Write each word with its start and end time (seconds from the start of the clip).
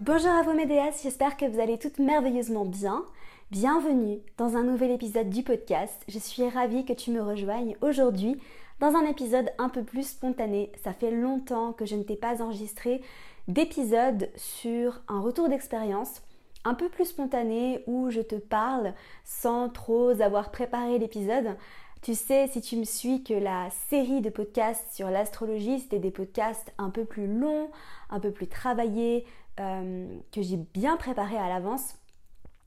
Bonjour 0.00 0.32
à 0.32 0.42
vos 0.42 0.54
médéas, 0.54 0.90
j'espère 1.04 1.36
que 1.36 1.44
vous 1.44 1.60
allez 1.60 1.78
toutes 1.78 2.00
merveilleusement 2.00 2.64
bien. 2.64 3.04
Bienvenue 3.52 4.18
dans 4.36 4.56
un 4.56 4.64
nouvel 4.64 4.90
épisode 4.90 5.30
du 5.30 5.44
podcast. 5.44 6.02
Je 6.08 6.18
suis 6.18 6.48
ravie 6.48 6.84
que 6.84 6.92
tu 6.92 7.12
me 7.12 7.22
rejoignes 7.22 7.76
aujourd'hui 7.80 8.36
dans 8.80 8.96
un 8.96 9.06
épisode 9.06 9.50
un 9.56 9.68
peu 9.68 9.84
plus 9.84 10.08
spontané. 10.08 10.72
Ça 10.82 10.92
fait 10.92 11.12
longtemps 11.12 11.72
que 11.72 11.86
je 11.86 11.94
ne 11.94 12.02
t'ai 12.02 12.16
pas 12.16 12.42
enregistré 12.42 13.02
d'épisode 13.46 14.30
sur 14.34 15.00
un 15.06 15.20
retour 15.20 15.48
d'expérience 15.48 16.22
un 16.64 16.74
peu 16.74 16.88
plus 16.88 17.06
spontané 17.06 17.84
où 17.86 18.10
je 18.10 18.20
te 18.20 18.34
parle 18.34 18.94
sans 19.22 19.68
trop 19.68 20.20
avoir 20.20 20.50
préparé 20.50 20.98
l'épisode. 20.98 21.56
Tu 22.02 22.14
sais, 22.14 22.48
si 22.48 22.60
tu 22.60 22.76
me 22.76 22.84
suis, 22.84 23.22
que 23.22 23.32
la 23.32 23.70
série 23.88 24.20
de 24.20 24.28
podcasts 24.28 24.92
sur 24.92 25.08
l'astrologie, 25.08 25.78
c'était 25.78 26.00
des 26.00 26.10
podcasts 26.10 26.74
un 26.76 26.90
peu 26.90 27.04
plus 27.04 27.26
longs, 27.26 27.70
un 28.10 28.20
peu 28.20 28.30
plus 28.30 28.46
travaillés, 28.46 29.24
euh, 29.60 30.06
que 30.32 30.42
j'ai 30.42 30.56
bien 30.56 30.96
préparé 30.96 31.36
à 31.36 31.48
l'avance. 31.48 31.96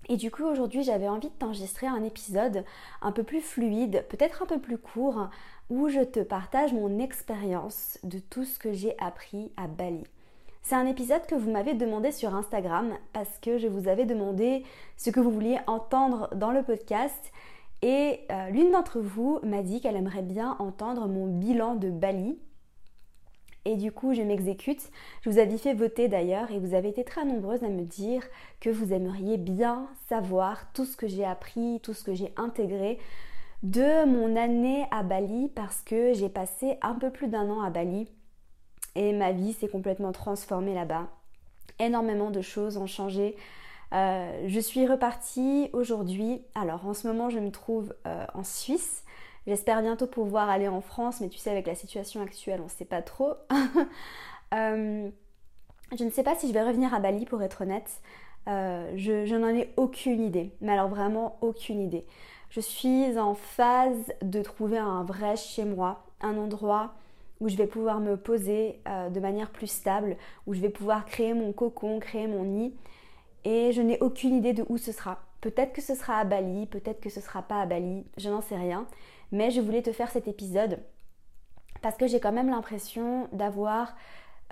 Et 0.09 0.15
du 0.15 0.31
coup, 0.31 0.45
aujourd'hui, 0.45 0.83
j'avais 0.83 1.09
envie 1.09 1.29
de 1.29 1.33
t'enregistrer 1.33 1.87
un 1.87 2.03
épisode 2.03 2.63
un 3.01 3.11
peu 3.11 3.23
plus 3.23 3.41
fluide, 3.41 4.05
peut-être 4.09 4.43
un 4.43 4.45
peu 4.45 4.59
plus 4.59 4.77
court, 4.77 5.29
où 5.69 5.89
je 5.89 6.01
te 6.01 6.21
partage 6.21 6.73
mon 6.73 6.99
expérience 6.99 7.99
de 8.03 8.19
tout 8.19 8.45
ce 8.45 8.57
que 8.57 8.71
j'ai 8.71 8.95
appris 8.99 9.51
à 9.57 9.67
Bali. 9.67 10.05
C'est 10.61 10.75
un 10.75 10.85
épisode 10.85 11.25
que 11.25 11.35
vous 11.35 11.51
m'avez 11.51 11.73
demandé 11.73 12.11
sur 12.11 12.35
Instagram 12.35 12.93
parce 13.13 13.37
que 13.39 13.57
je 13.57 13.67
vous 13.67 13.87
avais 13.87 14.05
demandé 14.05 14.63
ce 14.97 15.09
que 15.09 15.19
vous 15.19 15.31
vouliez 15.31 15.59
entendre 15.65 16.29
dans 16.35 16.51
le 16.51 16.63
podcast 16.63 17.31
et 17.81 18.21
euh, 18.31 18.49
l'une 18.49 18.71
d'entre 18.71 18.99
vous 18.99 19.39
m'a 19.43 19.61
dit 19.61 19.81
qu'elle 19.81 19.95
aimerait 19.95 20.23
bien 20.23 20.55
entendre 20.59 21.07
mon 21.07 21.27
bilan 21.27 21.75
de 21.75 21.89
Bali. 21.89 22.37
Et 23.67 23.75
du 23.75 23.91
coup, 23.91 24.13
je 24.13 24.21
m'exécute. 24.21 24.79
Je 25.23 25.29
vous 25.29 25.39
avais 25.39 25.57
fait 25.57 25.73
voter 25.73 26.07
d'ailleurs 26.07 26.49
et 26.51 26.57
vous 26.57 26.73
avez 26.73 26.87
été 26.87 27.03
très 27.03 27.25
nombreuses 27.25 27.65
à 27.65 27.67
me 27.67 27.83
dire 27.83 28.23
que 28.61 28.69
vous 28.69 28.93
aimeriez 28.93 29.35
bien 29.35 29.87
savoir 30.07 30.71
tout 30.71 30.85
ce 30.85 30.95
que 30.95 31.05
j'ai 31.05 31.25
appris, 31.25 31.81
tout 31.83 31.93
ce 31.93 32.05
que 32.05 32.13
j'ai 32.13 32.31
intégré 32.37 32.97
de 33.63 34.05
mon 34.05 34.37
année 34.37 34.85
à 34.91 35.03
Bali 35.03 35.51
parce 35.53 35.81
que 35.81 36.13
j'ai 36.13 36.29
passé 36.29 36.77
un 36.81 36.93
peu 36.93 37.09
plus 37.09 37.27
d'un 37.27 37.49
an 37.49 37.61
à 37.61 37.69
Bali 37.69 38.07
et 38.95 39.11
ma 39.11 39.33
vie 39.33 39.51
s'est 39.51 39.67
complètement 39.67 40.13
transformée 40.13 40.73
là-bas. 40.73 41.09
Énormément 41.77 42.31
de 42.31 42.39
choses 42.39 42.77
ont 42.77 42.87
changé. 42.87 43.35
Euh, 43.93 44.45
je 44.47 44.59
suis 44.61 44.87
repartie 44.87 45.69
aujourd'hui. 45.73 46.41
Alors 46.55 46.87
en 46.87 46.93
ce 46.93 47.05
moment 47.05 47.29
je 47.29 47.39
me 47.39 47.51
trouve 47.51 47.93
euh, 48.05 48.25
en 48.33 48.45
Suisse. 48.45 49.03
J'espère 49.47 49.81
bientôt 49.81 50.07
pouvoir 50.07 50.49
aller 50.49 50.67
en 50.67 50.81
France, 50.81 51.21
mais 51.21 51.29
tu 51.29 51.37
sais 51.37 51.49
avec 51.49 51.67
la 51.67 51.75
situation 51.75 52.21
actuelle 52.21 52.59
on 52.61 52.65
ne 52.65 52.69
sait 52.69 52.85
pas 52.85 53.01
trop. 53.01 53.33
Euh, 54.53 55.09
je 55.97 56.05
ne 56.05 56.09
sais 56.09 56.23
pas 56.23 56.33
si 56.33 56.47
je 56.47 56.53
vais 56.53 56.63
revenir 56.63 56.93
à 56.93 57.01
Bali 57.01 57.25
pour 57.25 57.43
être 57.43 57.63
honnête. 57.63 58.01
je, 58.47 59.25
je 59.25 59.35
n'en 59.35 59.49
ai 59.49 59.73
aucune 59.75 60.21
idée, 60.21 60.53
mais 60.61 60.71
alors 60.71 60.87
vraiment 60.87 61.37
aucune 61.41 61.81
idée. 61.81 62.05
Je 62.49 62.61
suis 62.61 63.19
en 63.19 63.33
phase 63.35 64.13
de 64.21 64.41
trouver 64.41 64.77
un 64.77 65.03
vrai 65.03 65.35
chez 65.35 65.65
moi, 65.65 66.05
un 66.21 66.37
endroit 66.37 66.93
où 67.41 67.49
je 67.49 67.57
vais 67.57 67.67
pouvoir 67.67 67.99
me 67.99 68.15
poser 68.15 68.79
de 68.85 69.19
manière 69.19 69.49
plus 69.49 69.67
stable, 69.67 70.15
où 70.45 70.53
je 70.53 70.61
vais 70.61 70.69
pouvoir 70.69 71.03
créer 71.03 71.33
mon 71.33 71.51
cocon, 71.51 71.99
créer 71.99 72.27
mon 72.27 72.45
nid 72.45 72.73
et 73.43 73.71
je 73.71 73.81
n'ai 73.81 73.97
aucune 74.01 74.35
idée 74.35 74.53
de 74.53 74.65
où 74.67 74.77
ce 74.77 74.91
sera. 74.91 75.21
Peut-être 75.39 75.71
que 75.71 75.81
ce 75.81 75.95
sera 75.95 76.17
à 76.17 76.23
Bali, 76.25 76.65
peut-être 76.65 76.99
que 76.99 77.09
ce 77.09 77.21
sera 77.21 77.41
pas 77.41 77.61
à 77.61 77.65
Bali, 77.65 78.05
je 78.17 78.29
n'en 78.29 78.41
sais 78.41 78.57
rien. 78.57 78.85
Mais 79.31 79.51
je 79.51 79.61
voulais 79.61 79.81
te 79.81 79.91
faire 79.91 80.09
cet 80.09 80.27
épisode 80.27 80.79
parce 81.81 81.97
que 81.97 82.07
j'ai 82.07 82.19
quand 82.19 82.31
même 82.31 82.49
l'impression 82.49 83.27
d'avoir 83.31 83.95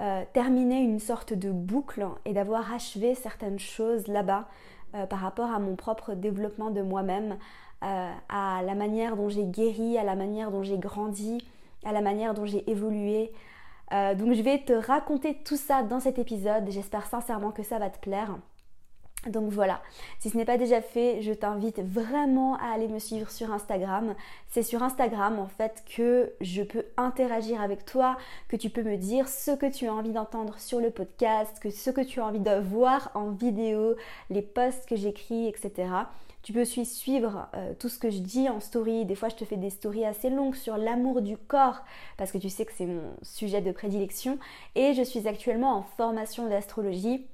euh, 0.01 0.23
terminé 0.33 0.81
une 0.81 0.99
sorte 0.99 1.33
de 1.33 1.51
boucle 1.51 2.05
et 2.25 2.33
d'avoir 2.33 2.73
achevé 2.73 3.15
certaines 3.15 3.59
choses 3.59 4.07
là-bas 4.07 4.47
euh, 4.93 5.05
par 5.05 5.19
rapport 5.19 5.49
à 5.51 5.59
mon 5.59 5.75
propre 5.75 6.13
développement 6.13 6.69
de 6.69 6.81
moi-même, 6.81 7.37
euh, 7.83 8.11
à 8.29 8.61
la 8.63 8.75
manière 8.75 9.15
dont 9.15 9.29
j'ai 9.29 9.45
guéri, 9.45 9.97
à 9.97 10.03
la 10.03 10.15
manière 10.15 10.51
dont 10.51 10.63
j'ai 10.63 10.77
grandi, 10.77 11.47
à 11.85 11.93
la 11.93 12.01
manière 12.01 12.33
dont 12.33 12.45
j'ai 12.45 12.69
évolué. 12.69 13.31
donc 13.91 14.33
je 14.33 14.41
vais 14.41 14.57
te 14.59 14.73
raconter 14.73 15.37
tout 15.45 15.57
ça 15.57 15.83
dans 15.83 15.99
cet 15.99 16.19
épisode. 16.19 16.69
J'espère 16.69 17.05
sincèrement 17.05 17.51
que 17.51 17.63
ça 17.63 17.79
va 17.79 17.89
te 17.89 17.99
plaire. 17.99 18.35
Donc 19.27 19.51
voilà, 19.51 19.81
si 20.19 20.29
ce 20.29 20.37
n'est 20.37 20.45
pas 20.45 20.57
déjà 20.57 20.81
fait, 20.81 21.21
je 21.21 21.33
t'invite 21.33 21.79
vraiment 21.79 22.55
à 22.57 22.73
aller 22.75 22.87
me 22.87 22.99
suivre 22.99 23.31
sur 23.31 23.51
Instagram. 23.51 24.13
C'est 24.49 24.61
sur 24.61 24.83
Instagram 24.83 25.39
en 25.39 25.47
fait 25.47 25.83
que 25.95 26.31
je 26.41 26.61
peux 26.61 26.85
interagir 26.95 27.59
avec 27.59 27.85
toi, 27.85 28.17
que 28.49 28.55
tu 28.55 28.69
peux 28.69 28.83
me 28.83 28.97
dire 28.97 29.27
ce 29.27 29.51
que 29.51 29.65
tu 29.65 29.87
as 29.87 29.93
envie 29.93 30.11
d'entendre 30.11 30.59
sur 30.59 30.79
le 30.79 30.91
podcast, 30.91 31.59
que 31.59 31.71
ce 31.71 31.89
que 31.89 32.01
tu 32.01 32.19
as 32.19 32.25
envie 32.25 32.39
de 32.39 32.59
voir 32.59 33.09
en 33.15 33.31
vidéo, 33.31 33.95
les 34.29 34.43
posts 34.43 34.87
que 34.87 34.95
j'écris, 34.95 35.47
etc. 35.47 35.87
Tu 36.43 36.53
peux 36.53 36.63
suivre 36.63 37.47
euh, 37.55 37.73
tout 37.79 37.89
ce 37.89 37.97
que 37.97 38.11
je 38.11 38.19
dis 38.19 38.47
en 38.49 38.59
story. 38.59 39.05
Des 39.05 39.15
fois, 39.15 39.29
je 39.29 39.35
te 39.35 39.45
fais 39.45 39.57
des 39.57 39.71
stories 39.71 40.05
assez 40.05 40.29
longues 40.29 40.53
sur 40.53 40.77
l'amour 40.77 41.23
du 41.23 41.37
corps 41.37 41.79
parce 42.17 42.31
que 42.31 42.37
tu 42.37 42.49
sais 42.49 42.65
que 42.65 42.71
c'est 42.71 42.85
mon 42.85 43.15
sujet 43.23 43.61
de 43.61 43.71
prédilection. 43.71 44.37
Et 44.75 44.93
je 44.93 45.01
suis 45.01 45.27
actuellement 45.27 45.75
en 45.75 45.81
formation 45.81 46.47
d'astrologie 46.47 47.25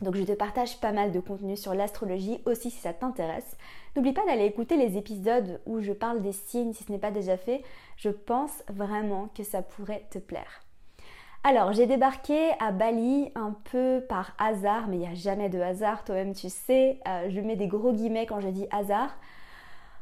donc 0.00 0.14
je 0.14 0.24
te 0.24 0.32
partage 0.32 0.78
pas 0.78 0.92
mal 0.92 1.10
de 1.10 1.20
contenu 1.20 1.56
sur 1.56 1.74
l'astrologie 1.74 2.40
aussi 2.44 2.70
si 2.70 2.78
ça 2.78 2.92
t'intéresse. 2.92 3.56
N'oublie 3.94 4.12
pas 4.12 4.26
d'aller 4.26 4.44
écouter 4.44 4.76
les 4.76 4.98
épisodes 4.98 5.60
où 5.64 5.80
je 5.80 5.92
parle 5.92 6.20
des 6.20 6.32
signes 6.32 6.74
si 6.74 6.84
ce 6.84 6.92
n'est 6.92 6.98
pas 6.98 7.10
déjà 7.10 7.36
fait. 7.36 7.62
Je 7.96 8.10
pense 8.10 8.62
vraiment 8.68 9.30
que 9.34 9.42
ça 9.42 9.62
pourrait 9.62 10.06
te 10.10 10.18
plaire. 10.18 10.62
Alors 11.44 11.72
j'ai 11.72 11.86
débarqué 11.86 12.50
à 12.60 12.72
Bali 12.72 13.30
un 13.36 13.54
peu 13.70 14.04
par 14.06 14.34
hasard, 14.38 14.88
mais 14.88 14.96
il 14.96 15.00
n'y 15.00 15.06
a 15.06 15.14
jamais 15.14 15.48
de 15.48 15.60
hasard, 15.60 16.04
toi-même 16.04 16.34
tu 16.34 16.50
sais. 16.50 16.98
Euh, 17.08 17.30
je 17.30 17.40
mets 17.40 17.56
des 17.56 17.68
gros 17.68 17.92
guillemets 17.92 18.26
quand 18.26 18.40
je 18.40 18.48
dis 18.48 18.66
hasard. 18.70 19.16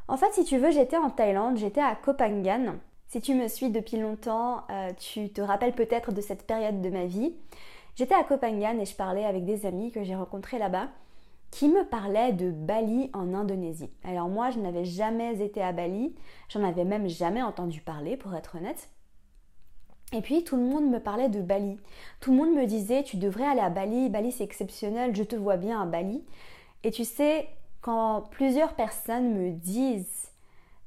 En 0.07 0.17
fait 0.17 0.33
si 0.33 0.43
tu 0.43 0.57
veux 0.57 0.71
j'étais 0.71 0.97
en 0.97 1.09
Thaïlande, 1.09 1.57
j'étais 1.57 1.81
à 1.81 1.95
Koh 1.95 2.15
Phangan. 2.17 2.75
Si 3.07 3.21
tu 3.21 3.33
me 3.33 3.47
suis 3.47 3.69
depuis 3.69 3.97
longtemps, 3.97 4.63
euh, 4.71 4.91
tu 4.97 5.29
te 5.29 5.39
rappelles 5.39 5.73
peut-être 5.73 6.11
de 6.11 6.19
cette 6.19 6.45
période 6.45 6.81
de 6.81 6.89
ma 6.89 7.05
vie. 7.05 7.33
J'étais 7.95 8.15
à 8.15 8.23
Copenhague 8.23 8.79
et 8.81 8.85
je 8.85 8.95
parlais 8.95 9.25
avec 9.25 9.45
des 9.45 9.65
amis 9.65 9.91
que 9.91 10.03
j'ai 10.03 10.15
rencontrés 10.15 10.59
là-bas 10.59 10.89
qui 11.51 11.69
me 11.69 11.85
parlaient 11.85 12.33
de 12.33 12.51
Bali 12.51 13.09
en 13.13 13.33
Indonésie. 13.33 13.89
Alors 14.03 14.27
moi, 14.27 14.49
je 14.49 14.59
n'avais 14.59 14.83
jamais 14.83 15.41
été 15.41 15.61
à 15.61 15.71
Bali, 15.71 16.13
j'en 16.49 16.63
avais 16.63 16.83
même 16.83 17.07
jamais 17.07 17.41
entendu 17.41 17.79
parler 17.79 18.17
pour 18.17 18.35
être 18.35 18.57
honnête. 18.57 18.89
Et 20.11 20.21
puis 20.21 20.43
tout 20.43 20.57
le 20.57 20.63
monde 20.63 20.89
me 20.89 20.99
parlait 20.99 21.29
de 21.29 21.41
Bali. 21.41 21.79
Tout 22.19 22.31
le 22.31 22.37
monde 22.37 22.53
me 22.53 22.65
disait 22.65 23.03
tu 23.03 23.15
devrais 23.15 23.45
aller 23.45 23.61
à 23.61 23.69
Bali, 23.69 24.09
Bali 24.09 24.33
c'est 24.33 24.43
exceptionnel, 24.43 25.15
je 25.15 25.23
te 25.23 25.37
vois 25.37 25.55
bien 25.55 25.81
à 25.81 25.85
Bali. 25.85 26.23
Et 26.83 26.91
tu 26.91 27.05
sais, 27.05 27.47
quand 27.81 28.23
plusieurs 28.31 28.73
personnes 28.73 29.33
me 29.33 29.51
disent 29.51 30.31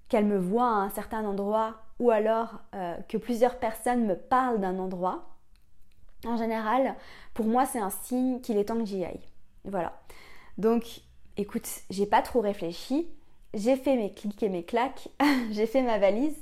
qu'elles 0.08 0.26
me 0.26 0.38
voient 0.38 0.68
à 0.68 0.80
un 0.80 0.90
certain 0.90 1.24
endroit 1.24 1.76
ou 1.98 2.10
alors 2.10 2.60
euh, 2.74 2.96
que 3.08 3.16
plusieurs 3.16 3.58
personnes 3.58 4.04
me 4.04 4.14
parlent 4.14 4.60
d'un 4.60 4.78
endroit, 4.78 5.24
en 6.26 6.36
général, 6.36 6.96
pour 7.34 7.46
moi, 7.46 7.66
c'est 7.66 7.78
un 7.78 7.90
signe 7.90 8.40
qu'il 8.40 8.56
est 8.56 8.66
temps 8.66 8.78
que 8.78 8.84
j'y 8.84 9.04
aille. 9.04 9.20
Voilà. 9.64 10.00
Donc, 10.56 11.02
écoute, 11.36 11.68
j'ai 11.90 12.06
pas 12.06 12.22
trop 12.22 12.40
réfléchi. 12.40 13.08
J'ai 13.54 13.76
fait 13.76 13.96
mes 13.96 14.12
clics 14.12 14.42
et 14.42 14.48
mes 14.48 14.64
claques. 14.64 15.08
j'ai 15.50 15.66
fait 15.66 15.82
ma 15.82 15.98
valise. 15.98 16.36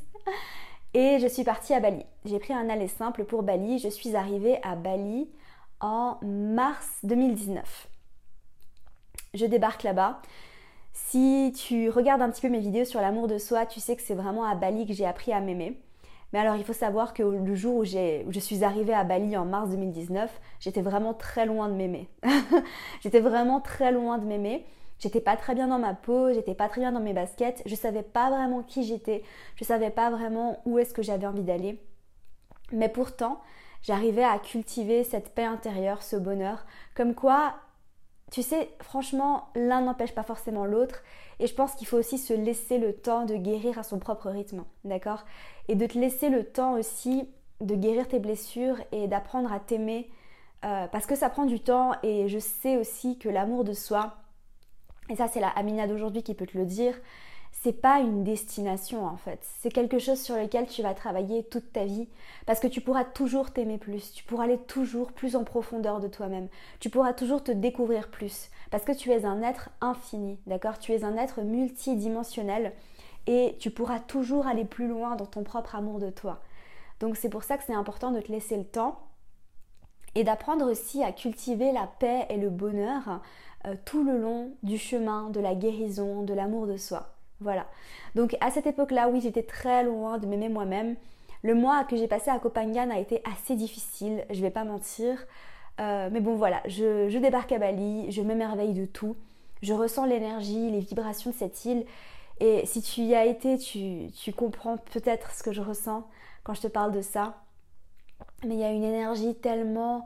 Et 0.95 1.19
je 1.21 1.27
suis 1.27 1.45
partie 1.45 1.75
à 1.75 1.81
Bali. 1.81 2.05
J'ai 2.25 2.39
pris 2.39 2.55
un 2.55 2.71
aller 2.71 2.89
simple 2.89 3.25
pour 3.25 3.43
Bali. 3.43 3.79
Je 3.79 3.89
suis 3.89 4.17
arrivée 4.17 4.59
à 4.63 4.77
Bali 4.77 5.29
en 5.81 6.19
mars 6.23 6.89
2019. 7.03 7.89
Je 9.35 9.45
débarque 9.45 9.83
là-bas. 9.83 10.23
Si 10.95 11.53
tu 11.55 11.91
regardes 11.91 12.23
un 12.23 12.31
petit 12.31 12.41
peu 12.41 12.49
mes 12.49 12.61
vidéos 12.61 12.87
sur 12.87 13.03
l'amour 13.03 13.29
de 13.29 13.37
soi, 13.37 13.67
tu 13.67 13.81
sais 13.81 13.95
que 13.95 14.03
c'est 14.03 14.15
vraiment 14.15 14.45
à 14.45 14.55
Bali 14.55 14.87
que 14.87 14.95
j'ai 14.95 15.05
appris 15.05 15.33
à 15.33 15.41
m'aimer. 15.41 15.79
Mais 16.33 16.39
alors, 16.41 16.57
il 16.57 16.65
faut 16.65 16.73
savoir 16.73 17.15
que 17.15 17.23
le 17.23 17.55
jour 17.55 17.77
où, 17.77 17.85
je 17.85 18.41
suis 18.41 18.65
arrivée 18.65 18.95
à 18.95 19.05
Bali 19.05 19.37
en 19.37 19.45
mars 19.45 19.71
2019, 19.71 20.41
j'étais 20.61 20.83
vraiment 20.83 21.15
très 21.15 21.47
loin 21.47 21.69
de 21.69 21.75
m'aimer. 21.75 22.09
j'étais 23.01 23.21
vraiment 23.21 23.61
très 23.61 23.93
loin 23.93 24.19
de 24.19 24.25
m'aimer. 24.25 24.67
J'étais 24.99 25.21
pas 25.21 25.37
très 25.37 25.55
bien 25.55 25.69
dans 25.69 25.79
ma 25.79 25.95
peau, 25.95 26.33
j'étais 26.33 26.55
pas 26.55 26.69
très 26.69 26.81
bien 26.81 26.91
dans 26.91 27.01
mes 27.01 27.13
baskets, 27.13 27.63
je 27.67 27.75
savais 27.75 28.03
pas 28.03 28.31
vraiment 28.31 28.63
qui 28.63 28.83
j'étais, 28.83 29.23
je 29.57 29.65
savais 29.65 29.91
pas 29.91 30.11
vraiment 30.11 30.63
où 30.65 30.79
est-ce 30.79 30.95
que 30.95 31.03
j'avais 31.03 31.27
envie 31.27 31.43
d'aller. 31.43 31.83
Mais 32.73 32.89
pourtant, 32.89 33.41
j'arrivais 33.83 34.25
à 34.25 34.39
cultiver 34.39 35.05
cette 35.05 35.35
paix 35.35 35.45
intérieure, 35.45 36.03
ce 36.03 36.17
bonheur. 36.17 36.65
Comme 36.95 37.15
quoi, 37.15 37.57
tu 38.33 38.43
sais, 38.43 38.71
franchement, 38.81 39.49
l'un 39.55 39.83
n'empêche 39.83 40.15
pas 40.15 40.23
forcément 40.23 40.65
l'autre. 40.65 41.03
Et 41.39 41.47
je 41.47 41.55
pense 41.55 41.75
qu'il 41.75 41.87
faut 41.87 41.99
aussi 41.99 42.19
se 42.19 42.33
laisser 42.33 42.79
le 42.79 42.95
temps 42.95 43.25
de 43.25 43.37
guérir 43.37 43.79
à 43.79 43.83
son 43.83 43.99
propre 43.99 44.31
rythme, 44.31 44.65
d'accord? 44.85 45.25
Et 45.69 45.75
de 45.75 45.87
te 45.87 45.99
laisser 45.99 46.29
le 46.29 46.45
temps 46.45 46.75
aussi 46.75 47.29
de 47.61 47.75
guérir 47.75 48.09
tes 48.09 48.19
blessures 48.19 48.79
et 48.93 49.09
d'apprendre 49.09 49.53
à 49.53 49.61
t'aimer. 49.61 50.11
Euh, 50.65 50.87
parce 50.89 51.07
que 51.07 51.15
ça 51.15 51.29
prend 51.29 51.45
du 51.45 51.61
temps 51.61 51.93
et 52.03 52.29
je 52.29 52.39
sais 52.39 52.77
aussi 52.77 53.19
que 53.19 53.29
l'amour 53.29 53.63
de 53.63 53.73
soi, 53.73 54.17
et 55.11 55.17
ça 55.17 55.29
c'est 55.29 55.41
la 55.41 55.49
Amina 55.49 55.87
d'aujourd'hui 55.87 56.23
qui 56.23 56.35
peut 56.35 56.47
te 56.47 56.57
le 56.57 56.65
dire, 56.65 56.95
c'est 57.63 57.73
pas 57.73 58.01
une 58.01 58.23
destination 58.23 59.07
en 59.07 59.17
fait. 59.17 59.41
C'est 59.59 59.73
quelque 59.73 59.99
chose 59.99 60.21
sur 60.21 60.37
lequel 60.37 60.67
tu 60.67 60.83
vas 60.83 60.95
travailler 60.95 61.43
toute 61.45 61.73
ta 61.73 61.85
vie 61.85 62.09
parce 62.45 62.61
que 62.61 62.67
tu 62.67 62.81
pourras 62.81 63.05
toujours 63.05 63.51
t'aimer 63.51 63.79
plus, 63.79 64.13
tu 64.13 64.25
pourras 64.25 64.45
aller 64.45 64.59
toujours 64.59 65.13
plus 65.13 65.37
en 65.37 65.45
profondeur 65.45 66.01
de 66.01 66.09
toi-même, 66.09 66.49
tu 66.81 66.91
pourras 66.91 67.13
toujours 67.13 67.43
te 67.43 67.53
découvrir 67.53 68.09
plus 68.09 68.51
parce 68.71 68.85
que 68.85 68.93
tu 68.93 69.11
es 69.11 69.25
un 69.25 69.43
être 69.43 69.71
infini, 69.81 70.39
d'accord? 70.47 70.79
Tu 70.79 70.93
es 70.93 71.03
un 71.03 71.17
être 71.17 71.43
multidimensionnel 71.43 72.73
et 73.27 73.57
tu 73.59 73.71
pourras 73.71 74.01
toujours 74.01 74.47
aller 74.47 74.65
plus 74.65 74.87
loin 74.87 75.17
dans 75.17 75.27
ton 75.27 75.43
propre 75.43 75.75
amour 75.75 75.99
de 75.99 76.11
toi. 76.11 76.41
Donc 77.01 77.17
c'est 77.17 77.31
pour 77.31 77.43
ça 77.43 77.57
que 77.57 77.65
c'est 77.65 77.75
important 77.75 78.13
de 78.13 78.21
te 78.21 78.31
laisser 78.31 78.57
le 78.57 78.65
temps 78.65 79.01
et 80.15 80.25
d'apprendre 80.25 80.71
aussi 80.71 81.03
à 81.03 81.13
cultiver 81.13 81.73
la 81.73 81.89
paix 81.99 82.27
et 82.29 82.37
le 82.37 82.51
bonheur 82.51 83.21
euh, 83.67 83.75
tout 83.85 84.05
le 84.05 84.19
long 84.19 84.53
du 84.63 84.79
chemin 84.79 85.31
de 85.31 85.41
la 85.41 85.55
guérison, 85.55 86.23
de 86.23 86.35
l'amour 86.35 86.67
de 86.67 86.77
soi. 86.77 87.16
Voilà. 87.41 87.67
Donc 88.15 88.37
à 88.41 88.51
cette 88.51 88.67
époque-là, 88.67 89.09
oui, 89.09 89.21
j'étais 89.21 89.43
très 89.43 89.85
loin 89.85 90.19
de 90.19 90.27
m'aimer 90.27 90.49
moi-même. 90.49 90.97
Le 91.43 91.55
mois 91.55 91.85
que 91.85 91.97
j'ai 91.97 92.09
passé 92.09 92.31
à 92.31 92.39
Copenhague 92.39 92.91
a 92.91 92.99
été 92.99 93.23
assez 93.25 93.55
difficile, 93.55 94.25
je 94.31 94.41
vais 94.41 94.51
pas 94.51 94.65
mentir. 94.65 95.19
Euh, 95.81 96.09
mais 96.11 96.21
bon 96.21 96.35
voilà, 96.35 96.63
je, 96.67 97.19
débarque 97.19 97.53
à 97.53 97.59
Bali, 97.59 98.11
je 98.11 98.23
m'émerveille 98.23 98.73
de 98.73 98.87
tout. 98.87 99.17
Je 99.63 99.75
ressens 99.75 100.07
l'énergie, 100.07 100.71
les 100.71 100.81
vibrations 100.81 101.31
de 101.31 101.37
cette 101.37 101.65
île. 101.65 101.85
Et 102.41 102.67
si 102.67 102.83
tu 102.83 103.03
y 103.03 103.15
as 103.15 103.25
été, 103.25 103.59
tu, 103.59 104.11
tu 104.13 104.33
comprends 104.33 104.77
peut-être 104.77 105.33
ce 105.33 105.43
que 105.43 105.53
je 105.53 105.63
ressens 105.63 106.07
quand 106.45 106.55
je 106.55 106.63
te 106.63 106.67
parle 106.67 106.93
de 106.93 107.01
ça. 107.01 107.43
Mais 108.45 108.55
il 108.55 108.61
y 108.61 108.65
a 108.65 108.71
une 108.71 108.85
énergie 108.85 109.35
tellement, 109.35 110.05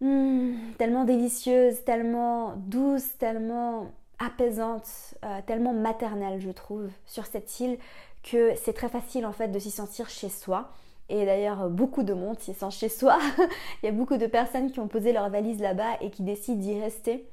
hmm, 0.00 0.54
tellement 0.78 1.04
délicieuse, 1.04 1.84
tellement 1.84 2.54
douce, 2.56 3.16
tellement 3.18 3.90
apaisante, 4.24 5.14
euh, 5.24 5.40
tellement 5.46 5.72
maternelle, 5.72 6.40
je 6.40 6.50
trouve, 6.50 6.88
sur 7.06 7.26
cette 7.26 7.60
île 7.60 7.78
que 8.22 8.54
c'est 8.56 8.72
très 8.72 8.88
facile 8.88 9.26
en 9.26 9.32
fait 9.32 9.48
de 9.48 9.58
s'y 9.58 9.70
sentir 9.70 10.08
chez 10.08 10.28
soi. 10.28 10.70
Et 11.08 11.26
d'ailleurs, 11.26 11.68
beaucoup 11.68 12.04
de 12.04 12.14
monde 12.14 12.38
s'y 12.38 12.54
sent 12.54 12.70
chez 12.70 12.88
soi. 12.88 13.18
Il 13.82 13.86
y 13.86 13.88
a 13.88 13.92
beaucoup 13.92 14.16
de 14.16 14.26
personnes 14.26 14.70
qui 14.70 14.80
ont 14.80 14.88
posé 14.88 15.12
leur 15.12 15.28
valise 15.28 15.60
là-bas 15.60 15.98
et 16.00 16.10
qui 16.10 16.22
décident 16.22 16.60
d'y 16.60 16.80
rester. 16.80 17.28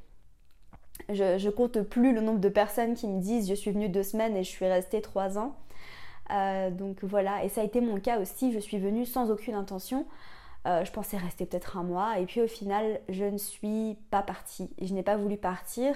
Je, 1.07 1.37
je, 1.37 1.49
compte 1.49 1.81
plus 1.81 2.13
le 2.13 2.21
nombre 2.21 2.39
de 2.39 2.49
personnes 2.49 2.93
qui 2.93 3.07
me 3.07 3.21
disent 3.21 3.47
je 3.47 3.53
suis 3.53 3.71
venue 3.71 3.87
deux 3.87 4.03
semaines 4.03 4.35
et 4.35 4.43
je 4.43 4.49
suis 4.49 4.65
restée 4.65 5.01
trois 5.01 5.37
ans. 5.37 5.55
Euh, 6.31 6.69
donc 6.69 7.03
voilà, 7.03 7.43
et 7.43 7.49
ça 7.49 7.61
a 7.61 7.63
été 7.63 7.81
mon 7.81 7.99
cas 7.99 8.19
aussi. 8.19 8.51
Je 8.51 8.59
suis 8.59 8.79
venue 8.79 9.05
sans 9.05 9.31
aucune 9.31 9.55
intention. 9.55 10.05
Euh, 10.67 10.83
je 10.83 10.91
pensais 10.91 11.17
rester 11.17 11.45
peut-être 11.45 11.77
un 11.77 11.83
mois 11.83 12.19
et 12.19 12.25
puis 12.25 12.41
au 12.41 12.47
final, 12.47 12.99
je 13.07 13.23
ne 13.25 13.37
suis 13.37 13.97
pas 14.11 14.21
partie. 14.21 14.69
Je 14.81 14.93
n'ai 14.93 15.03
pas 15.03 15.15
voulu 15.15 15.37
partir 15.37 15.95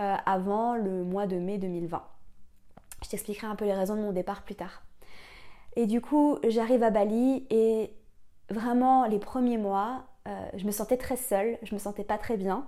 euh, 0.00 0.16
avant 0.26 0.74
le 0.74 1.04
mois 1.04 1.26
de 1.28 1.36
mai 1.36 1.58
2020. 1.58 2.02
Je 3.04 3.08
t'expliquerai 3.08 3.46
un 3.46 3.54
peu 3.54 3.64
les 3.64 3.74
raisons 3.74 3.94
de 3.94 4.00
mon 4.00 4.12
départ 4.12 4.42
plus 4.42 4.56
tard. 4.56 4.82
Et 5.76 5.86
du 5.86 6.00
coup, 6.00 6.38
j'arrive 6.48 6.82
à 6.82 6.90
Bali 6.90 7.46
et 7.50 7.94
vraiment 8.50 9.06
les 9.06 9.20
premiers 9.20 9.58
mois, 9.58 10.04
euh, 10.26 10.48
je 10.54 10.64
me 10.66 10.72
sentais 10.72 10.96
très 10.96 11.16
seule, 11.16 11.58
je 11.62 11.74
me 11.74 11.78
sentais 11.78 12.02
pas 12.02 12.18
très 12.18 12.36
bien. 12.36 12.66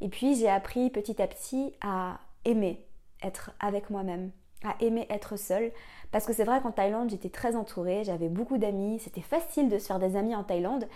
Et 0.00 0.08
puis 0.08 0.36
j'ai 0.36 0.48
appris 0.48 0.90
petit 0.90 1.20
à 1.20 1.26
petit 1.26 1.74
à 1.80 2.20
aimer 2.44 2.86
être 3.22 3.50
avec 3.58 3.90
moi-même, 3.90 4.30
à 4.62 4.76
aimer 4.80 5.06
être 5.10 5.36
seule. 5.36 5.72
Parce 6.12 6.26
que 6.26 6.32
c'est 6.32 6.44
vrai 6.44 6.60
qu'en 6.60 6.70
Thaïlande, 6.70 7.10
j'étais 7.10 7.30
très 7.30 7.56
entourée, 7.56 8.04
j'avais 8.04 8.28
beaucoup 8.28 8.58
d'amis, 8.58 9.00
c'était 9.00 9.20
facile 9.20 9.68
de 9.68 9.78
se 9.78 9.86
faire 9.86 9.98
des 9.98 10.14
amis 10.16 10.36
en 10.36 10.44
Thaïlande. 10.44 10.86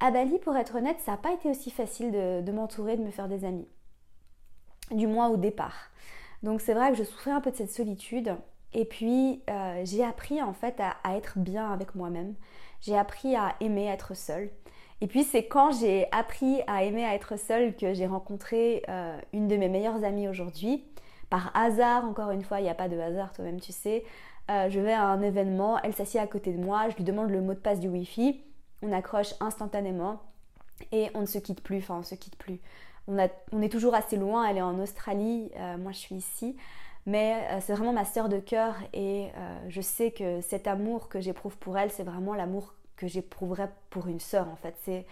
À 0.00 0.10
Bali, 0.10 0.38
pour 0.38 0.56
être 0.56 0.76
honnête, 0.76 1.00
ça 1.00 1.12
n'a 1.12 1.16
pas 1.18 1.32
été 1.32 1.50
aussi 1.50 1.70
facile 1.70 2.12
de 2.12 2.52
m'entourer, 2.52 2.96
de 2.96 3.02
me 3.02 3.10
faire 3.10 3.28
des 3.28 3.44
amis 3.44 3.68
du 4.90 5.06
moins 5.06 5.28
au 5.28 5.36
départ. 5.36 5.90
Donc 6.42 6.60
c'est 6.60 6.74
vrai 6.74 6.90
que 6.90 6.96
je 6.96 7.04
souffrais 7.04 7.30
un 7.30 7.40
peu 7.40 7.50
de 7.50 7.56
cette 7.56 7.70
solitude. 7.70 8.36
Et 8.74 8.84
puis 8.84 9.42
euh, 9.48 9.80
j'ai 9.84 10.04
appris 10.04 10.42
en 10.42 10.52
fait 10.52 10.80
à, 10.80 11.16
être 11.16 11.38
bien 11.38 11.72
avec 11.72 11.94
moi-même. 11.94 12.34
J'ai 12.80 12.96
appris 12.96 13.34
à 13.34 13.54
aimer 13.60 13.86
être 13.86 14.14
seule. 14.14 14.50
Et 15.00 15.06
puis 15.06 15.24
c'est 15.24 15.46
quand 15.46 15.72
j'ai 15.72 16.06
appris 16.12 16.60
à 16.66 16.84
aimer 16.84 17.04
à 17.04 17.14
être 17.14 17.38
seule 17.38 17.74
que 17.76 17.94
j'ai 17.94 18.06
rencontré 18.06 18.82
euh, 18.88 19.18
une 19.32 19.48
de 19.48 19.56
mes 19.56 19.68
meilleures 19.68 20.04
amies 20.04 20.28
aujourd'hui. 20.28 20.84
Par 21.30 21.50
hasard, 21.54 22.04
encore 22.04 22.30
une 22.30 22.42
fois, 22.42 22.60
il 22.60 22.64
n'y 22.64 22.70
a 22.70 22.74
pas 22.74 22.88
de 22.88 22.98
hasard, 22.98 23.32
toi-même 23.32 23.60
tu 23.60 23.72
sais. 23.72 24.04
Euh, 24.50 24.70
je 24.70 24.80
vais 24.80 24.94
à 24.94 25.04
un 25.04 25.20
événement, 25.20 25.78
elle 25.82 25.94
s'assied 25.94 26.18
à 26.18 26.26
côté 26.26 26.52
de 26.52 26.58
moi, 26.58 26.88
je 26.88 26.96
lui 26.96 27.04
demande 27.04 27.30
le 27.30 27.42
mot 27.42 27.52
de 27.52 27.58
passe 27.58 27.80
du 27.80 27.88
Wi-Fi, 27.88 28.40
on 28.82 28.92
accroche 28.92 29.34
instantanément 29.40 30.22
et 30.90 31.10
on 31.12 31.20
ne 31.20 31.26
se 31.26 31.36
quitte 31.38 31.62
plus, 31.62 31.78
enfin 31.78 31.98
on 31.98 32.02
se 32.02 32.14
quitte 32.14 32.36
plus 32.36 32.58
on, 33.08 33.62
est 33.62 33.68
toujours 33.68 33.94
assez 33.94 34.16
loin, 34.16 34.46
elle 34.46 34.58
est 34.58 34.62
en 34.62 34.78
Australie, 34.78 35.50
euh, 35.56 35.76
moi 35.78 35.92
je 35.92 35.98
suis 35.98 36.14
ici. 36.16 36.56
Mais 37.06 37.46
euh, 37.50 37.58
c'est 37.60 37.72
vraiment 37.72 37.94
ma 37.94 38.04
sœur 38.04 38.28
de 38.28 38.38
cœur 38.38 38.74
et 38.92 39.28
euh, 39.34 39.58
je 39.68 39.80
sais 39.80 40.10
que 40.10 40.42
cet 40.42 40.66
amour 40.66 41.08
que 41.08 41.20
j'éprouve 41.20 41.56
pour 41.56 41.78
elle, 41.78 41.90
c'est 41.90 42.02
vraiment 42.02 42.34
l'amour 42.34 42.74
que 42.96 43.06
j'éprouverais 43.06 43.70
pour 43.88 44.08
une 44.08 44.20
sœur 44.20 44.48
en 44.48 44.56
fait. 44.56 44.74
C'est, 44.84 45.06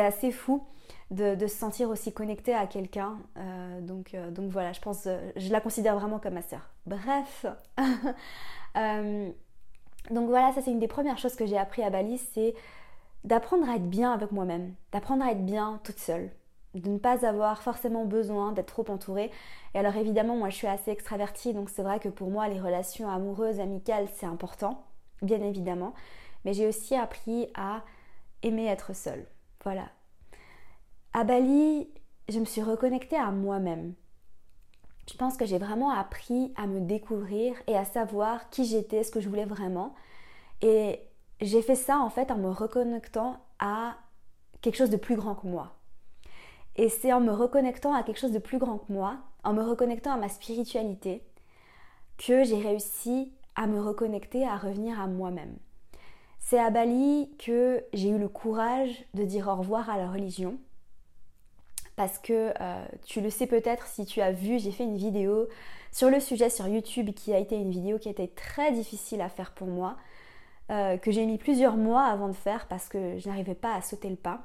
assez 0.00 0.30
fou 0.30 0.64
de, 1.10 1.36
se 1.40 1.48
sentir 1.48 1.90
aussi 1.90 2.12
connecté 2.12 2.54
à 2.54 2.66
quelqu'un. 2.66 3.18
donc, 3.82 4.14
voilà, 4.48 4.72
je 4.72 4.80
pense, 4.80 5.06
je 5.36 5.52
la 5.52 5.60
considère 5.60 5.98
vraiment 5.98 6.18
comme 6.18 6.34
ma 6.34 6.42
sœur. 6.42 6.70
Bref. 6.86 7.44
donc 10.10 10.28
voilà, 10.28 10.52
ça 10.52 10.62
c'est 10.62 10.70
une 10.70 10.78
des 10.78 10.88
premières 10.88 11.18
choses 11.18 11.34
que 11.34 11.44
j'ai 11.44 11.58
appris 11.58 11.82
à 11.82 11.90
Bali, 11.90 12.16
c'est 12.32 12.54
d'apprendre 13.24 13.68
à 13.68 13.76
être 13.76 13.88
bien 13.88 14.12
avec 14.12 14.32
moi-même, 14.32 14.72
d'apprendre 14.92 15.24
à 15.24 15.32
être 15.32 15.44
bien 15.44 15.78
toute 15.84 15.98
seule 15.98 16.30
de 16.74 16.88
ne 16.88 16.98
pas 16.98 17.26
avoir 17.26 17.62
forcément 17.62 18.04
besoin 18.04 18.52
d'être 18.52 18.72
trop 18.72 18.90
entourée. 18.90 19.30
Et 19.74 19.78
alors 19.78 19.96
évidemment, 19.96 20.36
moi 20.36 20.48
je 20.48 20.56
suis 20.56 20.66
assez 20.66 20.90
extravertie, 20.90 21.52
donc 21.52 21.70
c'est 21.70 21.82
vrai 21.82 22.00
que 22.00 22.08
pour 22.08 22.30
moi 22.30 22.48
les 22.48 22.60
relations 22.60 23.10
amoureuses, 23.10 23.60
amicales, 23.60 24.08
c'est 24.14 24.26
important, 24.26 24.84
bien 25.20 25.42
évidemment. 25.42 25.94
Mais 26.44 26.54
j'ai 26.54 26.66
aussi 26.66 26.96
appris 26.96 27.48
à 27.54 27.82
aimer 28.42 28.66
être 28.66 28.94
seule. 28.94 29.26
Voilà. 29.64 29.88
À 31.12 31.24
Bali, 31.24 31.88
je 32.28 32.38
me 32.38 32.44
suis 32.44 32.62
reconnectée 32.62 33.16
à 33.16 33.30
moi-même. 33.30 33.94
Je 35.10 35.16
pense 35.16 35.36
que 35.36 35.44
j'ai 35.44 35.58
vraiment 35.58 35.90
appris 35.90 36.52
à 36.56 36.66
me 36.66 36.80
découvrir 36.80 37.54
et 37.66 37.76
à 37.76 37.84
savoir 37.84 38.48
qui 38.50 38.64
j'étais, 38.64 39.02
ce 39.02 39.10
que 39.10 39.20
je 39.20 39.28
voulais 39.28 39.44
vraiment. 39.44 39.94
Et 40.62 41.00
j'ai 41.40 41.60
fait 41.60 41.74
ça 41.74 41.98
en 41.98 42.08
fait 42.08 42.30
en 42.30 42.38
me 42.38 42.48
reconnectant 42.48 43.36
à 43.58 43.96
quelque 44.60 44.76
chose 44.76 44.90
de 44.90 44.96
plus 44.96 45.16
grand 45.16 45.34
que 45.34 45.46
moi. 45.46 45.74
Et 46.76 46.88
c'est 46.88 47.12
en 47.12 47.20
me 47.20 47.32
reconnectant 47.32 47.94
à 47.94 48.02
quelque 48.02 48.20
chose 48.20 48.32
de 48.32 48.38
plus 48.38 48.58
grand 48.58 48.78
que 48.78 48.92
moi, 48.92 49.18
en 49.44 49.52
me 49.52 49.62
reconnectant 49.62 50.12
à 50.12 50.16
ma 50.16 50.28
spiritualité, 50.28 51.22
que 52.16 52.44
j'ai 52.44 52.58
réussi 52.58 53.32
à 53.54 53.66
me 53.66 53.80
reconnecter, 53.80 54.46
à 54.46 54.56
revenir 54.56 55.00
à 55.00 55.06
moi-même. 55.06 55.56
C'est 56.38 56.58
à 56.58 56.70
Bali 56.70 57.30
que 57.38 57.84
j'ai 57.92 58.08
eu 58.08 58.18
le 58.18 58.28
courage 58.28 59.04
de 59.14 59.24
dire 59.24 59.48
au 59.48 59.56
revoir 59.56 59.90
à 59.90 59.96
la 59.96 60.10
religion. 60.10 60.58
Parce 61.94 62.18
que 62.18 62.52
euh, 62.60 62.86
tu 63.06 63.20
le 63.20 63.30
sais 63.30 63.46
peut-être 63.46 63.86
si 63.86 64.06
tu 64.06 64.20
as 64.20 64.32
vu, 64.32 64.58
j'ai 64.58 64.72
fait 64.72 64.84
une 64.84 64.96
vidéo 64.96 65.48
sur 65.92 66.08
le 66.08 66.20
sujet 66.20 66.48
sur 66.48 66.66
YouTube 66.66 67.10
qui 67.14 67.34
a 67.34 67.38
été 67.38 67.56
une 67.56 67.70
vidéo 67.70 67.98
qui 67.98 68.08
été 68.08 68.28
très 68.28 68.72
difficile 68.72 69.20
à 69.20 69.28
faire 69.28 69.52
pour 69.52 69.66
moi, 69.66 69.96
euh, 70.70 70.96
que 70.96 71.10
j'ai 71.10 71.26
mis 71.26 71.38
plusieurs 71.38 71.76
mois 71.76 72.04
avant 72.04 72.28
de 72.28 72.32
faire 72.32 72.66
parce 72.66 72.88
que 72.88 73.18
je 73.18 73.28
n'arrivais 73.28 73.54
pas 73.54 73.74
à 73.74 73.82
sauter 73.82 74.08
le 74.08 74.16
pas. 74.16 74.42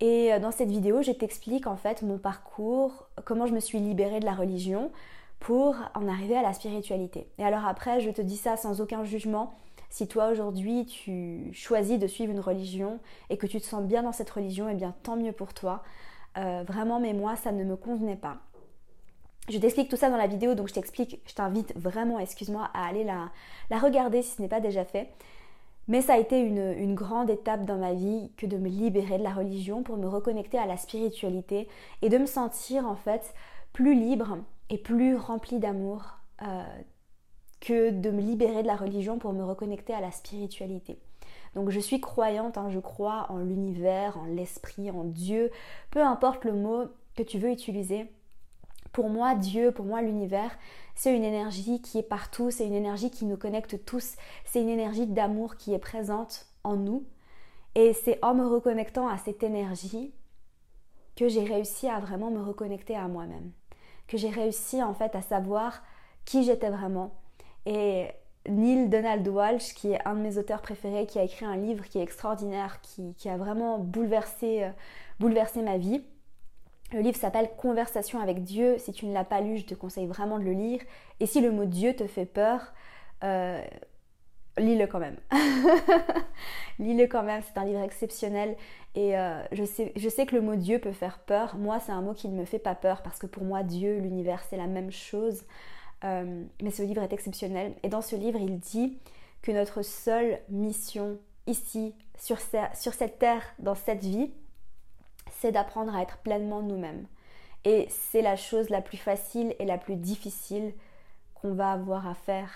Et 0.00 0.32
euh, 0.32 0.38
dans 0.38 0.50
cette 0.50 0.70
vidéo, 0.70 1.02
je 1.02 1.12
t'explique 1.12 1.66
en 1.66 1.76
fait 1.76 2.02
mon 2.02 2.18
parcours, 2.18 3.08
comment 3.24 3.46
je 3.46 3.52
me 3.52 3.60
suis 3.60 3.78
libérée 3.78 4.20
de 4.20 4.24
la 4.24 4.34
religion 4.34 4.90
pour 5.38 5.76
en 5.94 6.08
arriver 6.08 6.36
à 6.36 6.42
la 6.42 6.52
spiritualité. 6.52 7.26
Et 7.38 7.44
alors 7.44 7.66
après, 7.66 8.00
je 8.00 8.10
te 8.10 8.20
dis 8.22 8.36
ça 8.36 8.56
sans 8.56 8.80
aucun 8.80 9.04
jugement. 9.04 9.54
Si 9.88 10.06
toi 10.06 10.28
aujourd'hui 10.28 10.86
tu 10.86 11.50
choisis 11.52 11.98
de 11.98 12.06
suivre 12.06 12.32
une 12.32 12.40
religion 12.40 13.00
et 13.28 13.36
que 13.36 13.46
tu 13.46 13.60
te 13.60 13.66
sens 13.66 13.82
bien 13.82 14.02
dans 14.02 14.12
cette 14.12 14.30
religion, 14.30 14.68
eh 14.68 14.74
bien 14.74 14.94
tant 15.02 15.16
mieux 15.16 15.32
pour 15.32 15.52
toi. 15.52 15.82
Euh, 16.38 16.62
vraiment, 16.66 17.00
mais 17.00 17.12
moi, 17.12 17.36
ça 17.36 17.50
ne 17.52 17.64
me 17.64 17.76
convenait 17.76 18.16
pas. 18.16 18.36
Je 19.48 19.58
t'explique 19.58 19.88
tout 19.88 19.96
ça 19.96 20.10
dans 20.10 20.16
la 20.16 20.28
vidéo, 20.28 20.54
donc 20.54 20.68
je 20.68 20.74
t'explique, 20.74 21.20
je 21.26 21.34
t'invite 21.34 21.72
vraiment, 21.76 22.20
excuse-moi, 22.20 22.70
à 22.72 22.86
aller 22.86 23.02
la, 23.02 23.30
la 23.68 23.78
regarder 23.78 24.22
si 24.22 24.36
ce 24.36 24.42
n'est 24.42 24.48
pas 24.48 24.60
déjà 24.60 24.84
fait. 24.84 25.10
Mais 25.90 26.02
ça 26.02 26.14
a 26.14 26.18
été 26.18 26.38
une, 26.38 26.94
grande 26.94 27.30
étape 27.30 27.64
dans 27.64 27.76
ma 27.76 27.94
vie 27.94 28.30
que 28.36 28.46
de 28.46 28.56
me 28.56 28.68
libérer 28.68 29.18
de 29.18 29.24
la 29.24 29.34
religion 29.34 29.82
pour 29.82 29.96
me 29.96 30.06
reconnecter 30.06 30.56
à 30.56 30.64
la 30.64 30.76
spiritualité 30.76 31.66
et 32.00 32.08
de 32.08 32.16
me 32.16 32.26
sentir 32.26 32.86
en 32.86 32.94
fait 32.94 33.34
plus 33.72 33.96
libre 33.96 34.38
et 34.68 34.78
plus 34.78 35.16
remplie 35.16 35.58
d'amour 35.58 36.04
euh, 36.42 36.62
que 37.58 37.90
de 37.90 38.10
me 38.10 38.20
libérer 38.20 38.62
de 38.62 38.68
la 38.68 38.76
religion 38.76 39.18
pour 39.18 39.32
me 39.32 39.42
reconnecter 39.42 39.92
à 39.92 40.00
la 40.00 40.12
spiritualité. 40.12 40.96
Donc 41.56 41.70
je 41.70 41.80
suis 41.80 42.00
croyante, 42.00 42.56
hein, 42.56 42.70
je 42.70 42.78
crois 42.78 43.26
en 43.28 43.38
l'univers, 43.38 44.16
en 44.16 44.26
l'esprit, 44.26 44.92
en 44.92 45.02
Dieu, 45.02 45.50
peu 45.90 46.04
importe 46.04 46.44
le 46.44 46.52
mot 46.52 46.84
que 47.16 47.24
tu 47.24 47.40
veux 47.40 47.50
utiliser. 47.50 48.06
Pour 48.92 49.08
moi, 49.08 49.34
Dieu, 49.34 49.70
pour 49.72 49.84
moi, 49.84 50.02
l'univers, 50.02 50.50
c'est 50.94 51.14
une 51.14 51.24
énergie 51.24 51.80
qui 51.80 51.98
est 51.98 52.02
partout, 52.02 52.50
c'est 52.50 52.66
une 52.66 52.74
énergie 52.74 53.10
qui 53.10 53.24
nous 53.24 53.36
connecte 53.36 53.84
tous, 53.84 54.16
c'est 54.44 54.60
une 54.60 54.68
énergie 54.68 55.06
d'amour 55.06 55.56
qui 55.56 55.72
est 55.72 55.78
présente 55.78 56.46
en 56.64 56.76
nous. 56.76 57.04
Et 57.74 57.92
c'est 57.92 58.18
en 58.24 58.34
me 58.34 58.44
reconnectant 58.44 59.08
à 59.08 59.16
cette 59.16 59.42
énergie 59.42 60.12
que 61.16 61.28
j'ai 61.28 61.44
réussi 61.44 61.88
à 61.88 62.00
vraiment 62.00 62.30
me 62.30 62.40
reconnecter 62.40 62.96
à 62.96 63.06
moi-même, 63.06 63.52
que 64.08 64.16
j'ai 64.16 64.30
réussi 64.30 64.82
en 64.82 64.94
fait 64.94 65.14
à 65.14 65.22
savoir 65.22 65.82
qui 66.24 66.42
j'étais 66.44 66.70
vraiment. 66.70 67.14
Et 67.66 68.08
Neil 68.48 68.88
Donald 68.88 69.26
Walsh, 69.28 69.74
qui 69.74 69.92
est 69.92 70.06
un 70.06 70.14
de 70.14 70.20
mes 70.20 70.38
auteurs 70.38 70.62
préférés, 70.62 71.06
qui 71.06 71.18
a 71.18 71.22
écrit 71.22 71.44
un 71.44 71.56
livre 71.56 71.84
qui 71.84 71.98
est 71.98 72.02
extraordinaire, 72.02 72.80
qui, 72.80 73.28
a 73.28 73.36
vraiment 73.36 73.78
bouleversé, 73.78 74.64
euh, 74.64 74.70
bouleversé 75.18 75.62
ma 75.62 75.76
vie. 75.76 76.02
Le 76.92 77.00
livre 77.00 77.16
s'appelle 77.16 77.50
Conversation 77.56 78.18
avec 78.20 78.42
Dieu. 78.42 78.76
Si 78.78 78.92
tu 78.92 79.06
ne 79.06 79.14
l'as 79.14 79.24
pas 79.24 79.40
lu, 79.40 79.58
je 79.58 79.64
te 79.64 79.74
conseille 79.74 80.06
vraiment 80.06 80.38
de 80.38 80.44
le 80.44 80.52
lire. 80.52 80.80
Et 81.20 81.26
si 81.26 81.40
le 81.40 81.52
mot 81.52 81.64
Dieu 81.64 81.94
te 81.94 82.06
fait 82.06 82.26
peur, 82.26 82.72
euh, 83.22 83.62
lis-le 84.58 84.86
quand 84.88 84.98
même. 84.98 85.16
lis-le 86.80 87.06
quand 87.06 87.22
même, 87.22 87.42
c'est 87.46 87.58
un 87.58 87.64
livre 87.64 87.80
exceptionnel. 87.80 88.56
Et 88.96 89.16
euh, 89.16 89.40
je, 89.52 89.64
sais, 89.64 90.26
que 90.26 90.34
le 90.34 90.40
mot 90.40 90.56
Dieu 90.56 90.80
peut 90.80 90.92
faire 90.92 91.20
peur. 91.20 91.56
Moi, 91.56 91.78
c'est 91.78 91.92
un 91.92 92.02
mot 92.02 92.12
qui 92.12 92.28
ne 92.28 92.36
me 92.36 92.44
fait 92.44 92.58
pas 92.58 92.74
peur 92.74 93.02
parce 93.02 93.20
que 93.20 93.26
pour 93.26 93.44
moi, 93.44 93.62
Dieu, 93.62 93.98
l'univers, 93.98 94.42
c'est 94.48 94.56
la 94.56 94.66
même 94.66 94.90
chose. 94.90 95.44
Euh, 96.02 96.42
mais 96.60 96.70
ce 96.70 96.82
livre 96.82 97.02
est 97.02 97.12
exceptionnel. 97.12 97.74
Et 97.84 97.88
dans 97.88 98.02
ce 98.02 98.16
livre, 98.16 98.40
il 98.40 98.58
dit 98.58 98.98
que 99.42 99.52
notre 99.52 99.82
seule 99.82 100.40
mission 100.48 101.18
ici, 101.46 101.94
sur 102.18 102.40
cette 102.40 103.18
terre, 103.18 103.42
dans 103.60 103.76
cette 103.76 104.02
vie, 104.02 104.32
c'est 105.40 105.52
d'apprendre 105.52 105.94
à 105.94 106.02
être 106.02 106.18
pleinement 106.18 106.62
nous-mêmes. 106.62 107.06
Et 107.64 107.86
c'est 107.90 108.22
la 108.22 108.36
chose 108.36 108.70
la 108.70 108.82
plus 108.82 108.98
facile 108.98 109.54
et 109.58 109.64
la 109.64 109.78
plus 109.78 109.96
difficile 109.96 110.74
qu'on 111.34 111.54
va 111.54 111.72
avoir 111.72 112.06
à 112.06 112.14
faire 112.14 112.50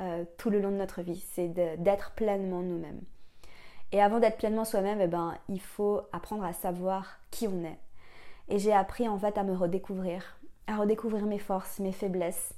euh, 0.00 0.24
tout 0.38 0.50
le 0.50 0.60
long 0.60 0.70
de 0.70 0.76
notre 0.76 1.02
vie, 1.02 1.22
c'est 1.32 1.48
d'être 1.48 2.12
pleinement 2.12 2.62
nous-mêmes. 2.62 3.02
Et 3.92 4.00
avant 4.00 4.20
d'être 4.20 4.38
pleinement 4.38 4.64
soi-même, 4.64 5.00
eh 5.00 5.06
ben, 5.06 5.36
il 5.48 5.60
faut 5.60 6.02
apprendre 6.12 6.44
à 6.44 6.52
savoir 6.52 7.18
qui 7.30 7.48
on 7.48 7.64
est. 7.64 7.78
Et 8.48 8.58
j'ai 8.58 8.72
appris 8.72 9.08
en 9.08 9.18
fait 9.18 9.36
à 9.36 9.44
me 9.44 9.54
redécouvrir, 9.54 10.38
à 10.66 10.76
redécouvrir 10.76 11.26
mes 11.26 11.38
forces, 11.38 11.78
mes 11.80 11.92
faiblesses, 11.92 12.54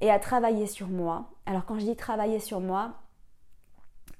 et 0.00 0.10
à 0.10 0.18
travailler 0.18 0.66
sur 0.66 0.88
moi. 0.88 1.30
Alors 1.46 1.64
quand 1.64 1.78
je 1.78 1.84
dis 1.84 1.96
travailler 1.96 2.40
sur 2.40 2.60
moi, 2.60 2.94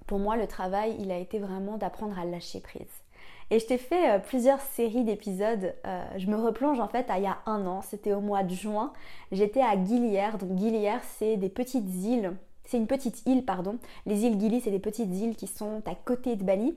pour 0.06 0.18
moi 0.18 0.36
le 0.36 0.46
travail, 0.46 0.96
il 0.98 1.10
a 1.10 1.18
été 1.18 1.38
vraiment 1.38 1.76
d'apprendre 1.76 2.18
à 2.18 2.24
lâcher 2.24 2.60
prise. 2.60 3.02
Et 3.50 3.60
je 3.60 3.66
t'ai 3.66 3.78
fait 3.78 4.10
euh, 4.10 4.18
plusieurs 4.18 4.60
séries 4.60 5.04
d'épisodes. 5.04 5.74
Euh, 5.86 6.04
je 6.16 6.26
me 6.26 6.36
replonge 6.36 6.80
en 6.80 6.88
fait 6.88 7.08
à 7.10 7.18
il 7.18 7.24
y 7.24 7.28
a 7.28 7.38
un 7.46 7.64
an, 7.66 7.80
c'était 7.80 8.12
au 8.12 8.20
mois 8.20 8.42
de 8.42 8.52
juin. 8.52 8.92
J'étais 9.30 9.62
à 9.62 9.82
Gilière. 9.82 10.38
Donc 10.38 10.58
Gilière, 10.58 11.00
c'est 11.18 11.36
des 11.36 11.48
petites 11.48 11.88
îles. 12.04 12.36
C'est 12.64 12.76
une 12.76 12.88
petite 12.88 13.24
île, 13.26 13.44
pardon. 13.44 13.78
Les 14.06 14.24
îles 14.24 14.40
Gili, 14.40 14.60
c'est 14.60 14.72
des 14.72 14.80
petites 14.80 15.14
îles 15.14 15.36
qui 15.36 15.46
sont 15.46 15.80
à 15.86 15.94
côté 15.94 16.34
de 16.34 16.42
Bali, 16.42 16.76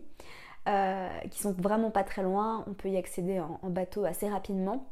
euh, 0.68 1.10
qui 1.32 1.40
sont 1.40 1.54
vraiment 1.54 1.90
pas 1.90 2.04
très 2.04 2.22
loin. 2.22 2.64
On 2.68 2.74
peut 2.74 2.90
y 2.90 2.98
accéder 2.98 3.40
en 3.40 3.70
bateau 3.70 4.06
assez 4.06 4.30
rapidement. 4.30 4.86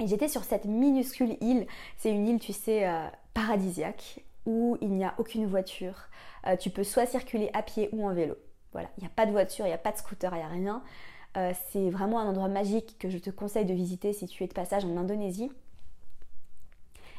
Et 0.00 0.08
j'étais 0.08 0.28
sur 0.28 0.42
cette 0.42 0.64
minuscule 0.64 1.36
île. 1.40 1.68
C'est 1.96 2.10
une 2.10 2.26
île, 2.26 2.40
tu 2.40 2.52
sais, 2.52 2.88
paradisiaque, 3.34 4.24
où 4.46 4.76
il 4.80 4.90
n'y 4.90 5.04
a 5.04 5.14
aucune 5.18 5.46
voiture. 5.46 6.08
Tu 6.60 6.70
peux 6.70 6.84
soit 6.84 7.06
circuler 7.06 7.50
à 7.52 7.62
pied 7.62 7.88
ou 7.92 8.08
en 8.08 8.14
vélo. 8.14 8.34
Voilà, 8.72 8.88
il 8.98 9.02
n'y 9.02 9.06
a 9.06 9.12
pas 9.14 9.26
de 9.26 9.32
voiture, 9.32 9.64
il 9.66 9.68
n'y 9.68 9.74
a 9.74 9.78
pas 9.78 9.92
de 9.92 9.96
scooter, 9.96 10.32
il 10.34 10.38
n'y 10.38 10.44
a 10.44 10.48
rien. 10.48 10.82
Euh, 11.36 11.52
c'est 11.70 11.90
vraiment 11.90 12.20
un 12.20 12.28
endroit 12.28 12.48
magique 12.48 12.96
que 12.98 13.10
je 13.10 13.18
te 13.18 13.30
conseille 13.30 13.64
de 13.64 13.74
visiter 13.74 14.12
si 14.12 14.26
tu 14.26 14.44
es 14.44 14.46
de 14.46 14.52
passage 14.52 14.84
en 14.84 14.96
Indonésie. 14.96 15.50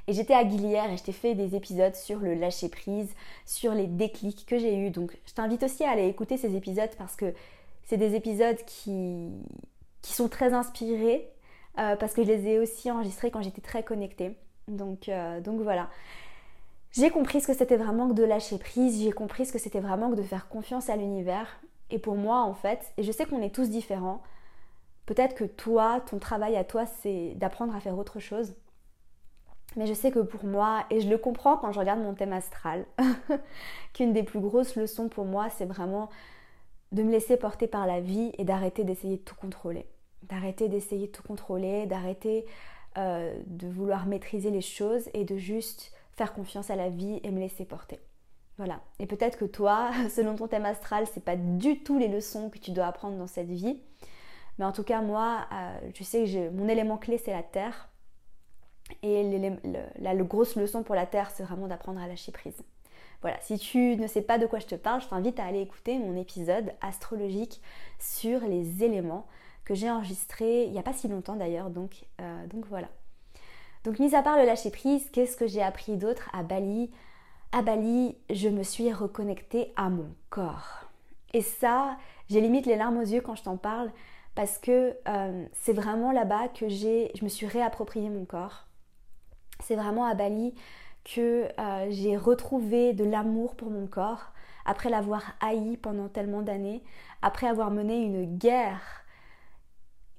Et 0.07 0.13
j'étais 0.13 0.33
à 0.33 0.43
Guilière 0.43 0.91
et 0.91 0.97
je 0.97 1.03
t'ai 1.03 1.11
fait 1.11 1.35
des 1.35 1.55
épisodes 1.55 1.95
sur 1.95 2.19
le 2.19 2.33
lâcher 2.33 2.69
prise, 2.69 3.13
sur 3.45 3.73
les 3.73 3.85
déclics 3.85 4.45
que 4.47 4.57
j'ai 4.57 4.75
eus. 4.75 4.89
Donc 4.89 5.15
je 5.27 5.33
t'invite 5.33 5.61
aussi 5.63 5.83
à 5.83 5.91
aller 5.91 6.07
écouter 6.07 6.37
ces 6.37 6.55
épisodes 6.55 6.89
parce 6.97 7.15
que 7.15 7.33
c'est 7.83 7.97
des 7.97 8.15
épisodes 8.15 8.57
qui, 8.65 9.29
qui 10.01 10.13
sont 10.13 10.27
très 10.27 10.53
inspirés, 10.53 11.29
euh, 11.77 11.95
parce 11.95 12.13
que 12.13 12.23
je 12.23 12.27
les 12.27 12.47
ai 12.47 12.59
aussi 12.59 12.89
enregistrés 12.91 13.31
quand 13.31 13.41
j'étais 13.41 13.61
très 13.61 13.83
connectée. 13.83 14.35
Donc, 14.67 15.09
euh, 15.09 15.41
donc 15.41 15.61
voilà. 15.61 15.89
J'ai 16.91 17.11
compris 17.11 17.41
ce 17.41 17.47
que 17.47 17.53
c'était 17.53 17.77
vraiment 17.77 18.07
que 18.09 18.13
de 18.13 18.23
lâcher 18.23 18.57
prise, 18.57 19.01
j'ai 19.01 19.11
compris 19.11 19.45
ce 19.45 19.53
que 19.53 19.59
c'était 19.59 19.79
vraiment 19.79 20.09
que 20.09 20.15
de 20.15 20.23
faire 20.23 20.47
confiance 20.47 20.89
à 20.89 20.95
l'univers. 20.95 21.59
Et 21.91 21.99
pour 21.99 22.15
moi, 22.15 22.41
en 22.41 22.53
fait, 22.53 22.93
et 22.97 23.03
je 23.03 23.11
sais 23.11 23.25
qu'on 23.25 23.41
est 23.41 23.53
tous 23.53 23.69
différents, 23.69 24.21
peut-être 25.05 25.35
que 25.35 25.43
toi, 25.43 26.01
ton 26.09 26.19
travail 26.19 26.55
à 26.55 26.63
toi, 26.63 26.85
c'est 26.85 27.33
d'apprendre 27.35 27.75
à 27.75 27.79
faire 27.79 27.97
autre 27.97 28.19
chose. 28.19 28.55
Mais 29.75 29.85
je 29.85 29.93
sais 29.93 30.11
que 30.11 30.19
pour 30.19 30.45
moi, 30.45 30.85
et 30.89 30.99
je 30.99 31.09
le 31.09 31.17
comprends 31.17 31.57
quand 31.57 31.71
je 31.71 31.79
regarde 31.79 31.99
mon 31.99 32.15
thème 32.15 32.33
astral, 32.33 32.85
qu'une 33.93 34.13
des 34.13 34.23
plus 34.23 34.39
grosses 34.39 34.75
leçons 34.75 35.09
pour 35.09 35.25
moi, 35.25 35.49
c'est 35.49 35.65
vraiment 35.65 36.09
de 36.91 37.03
me 37.03 37.11
laisser 37.11 37.37
porter 37.37 37.67
par 37.67 37.85
la 37.85 38.01
vie 38.01 38.31
et 38.39 38.43
d'arrêter 38.43 38.83
d'essayer 38.83 39.17
de 39.17 39.21
tout 39.21 39.35
contrôler 39.35 39.85
d'arrêter 40.23 40.67
d'essayer 40.69 41.07
de 41.07 41.11
tout 41.11 41.23
contrôler, 41.23 41.85
d'arrêter 41.85 42.45
euh, 42.97 43.33
de 43.45 43.67
vouloir 43.67 44.05
maîtriser 44.05 44.51
les 44.51 44.61
choses 44.61 45.09
et 45.13 45.25
de 45.25 45.37
juste 45.37 45.91
faire 46.19 46.33
confiance 46.33 46.69
à 46.69 46.75
la 46.75 46.89
vie 46.89 47.21
et 47.23 47.31
me 47.31 47.39
laisser 47.39 47.63
porter. 47.63 47.99
Voilà. 48.57 48.81
Et 48.99 49.05
peut-être 49.05 49.37
que 49.37 49.45
toi, 49.45 49.89
selon 50.09 50.35
ton 50.35 50.47
thème 50.47 50.65
astral, 50.65 51.07
c'est 51.13 51.23
pas 51.23 51.37
du 51.37 51.81
tout 51.81 51.97
les 51.97 52.09
leçons 52.09 52.49
que 52.49 52.59
tu 52.59 52.71
dois 52.71 52.87
apprendre 52.87 53.17
dans 53.17 53.27
cette 53.27 53.49
vie. 53.49 53.79
Mais 54.57 54.65
en 54.65 54.73
tout 54.73 54.83
cas, 54.83 55.01
moi, 55.01 55.47
euh, 55.53 55.89
je 55.95 56.03
sais 56.03 56.25
que 56.25 56.49
mon 56.49 56.67
élément 56.67 56.97
clé, 56.97 57.17
c'est 57.17 57.31
la 57.31 57.43
terre. 57.43 57.87
Et 59.01 59.51
la 59.99 60.15
grosse 60.15 60.55
leçon 60.55 60.83
pour 60.83 60.95
la 60.95 61.05
terre, 61.05 61.31
c'est 61.31 61.43
vraiment 61.43 61.67
d'apprendre 61.67 62.01
à 62.01 62.07
lâcher 62.07 62.33
prise. 62.33 62.61
Voilà, 63.21 63.39
si 63.39 63.57
tu 63.57 63.95
ne 63.95 64.07
sais 64.07 64.21
pas 64.21 64.37
de 64.37 64.45
quoi 64.45 64.59
je 64.59 64.65
te 64.65 64.75
parle, 64.75 65.01
je 65.01 65.07
t'invite 65.07 65.39
à 65.39 65.45
aller 65.45 65.61
écouter 65.61 65.97
mon 65.97 66.17
épisode 66.17 66.73
astrologique 66.81 67.61
sur 67.99 68.41
les 68.41 68.83
éléments 68.83 69.27
que 69.63 69.75
j'ai 69.75 69.91
enregistré 69.91 70.63
il 70.63 70.71
n'y 70.71 70.79
a 70.79 70.83
pas 70.83 70.93
si 70.93 71.07
longtemps 71.07 71.35
d'ailleurs, 71.35 71.69
donc, 71.69 72.05
euh, 72.19 72.47
donc 72.47 72.65
voilà. 72.65 72.89
Donc 73.83 73.99
mis 73.99 74.13
à 74.13 74.21
part 74.21 74.37
le 74.37 74.45
lâcher 74.45 74.71
prise, 74.71 75.09
qu'est-ce 75.11 75.37
que 75.37 75.47
j'ai 75.47 75.61
appris 75.61 75.95
d'autre 75.95 76.29
à 76.33 76.43
Bali? 76.43 76.91
À 77.51 77.61
Bali, 77.61 78.17
je 78.29 78.49
me 78.49 78.63
suis 78.63 78.91
reconnectée 78.91 79.73
à 79.75 79.89
mon 79.89 80.13
corps. 80.29 80.85
Et 81.33 81.41
ça, 81.41 81.97
j'ai 82.29 82.41
limite 82.41 82.65
les 82.65 82.75
larmes 82.75 82.97
aux 82.97 83.01
yeux 83.01 83.21
quand 83.21 83.35
je 83.35 83.43
t'en 83.43 83.57
parle, 83.57 83.91
parce 84.35 84.57
que 84.57 84.95
euh, 85.07 85.45
c'est 85.53 85.73
vraiment 85.73 86.11
là-bas 86.11 86.49
que 86.49 86.67
j'ai, 86.67 87.11
je 87.15 87.23
me 87.23 87.29
suis 87.29 87.47
réapproprié 87.47 88.09
mon 88.09 88.25
corps. 88.25 88.67
C'est 89.63 89.75
vraiment 89.75 90.05
à 90.05 90.13
Bali 90.13 90.53
que 91.03 91.47
euh, 91.59 91.87
j'ai 91.89 92.17
retrouvé 92.17 92.93
de 92.93 93.05
l'amour 93.05 93.55
pour 93.55 93.69
mon 93.69 93.87
corps, 93.87 94.31
après 94.65 94.89
l'avoir 94.89 95.23
haï 95.39 95.77
pendant 95.77 96.09
tellement 96.09 96.41
d'années, 96.41 96.83
après 97.21 97.47
avoir 97.47 97.71
mené 97.71 98.01
une 98.01 98.37
guerre 98.37 98.81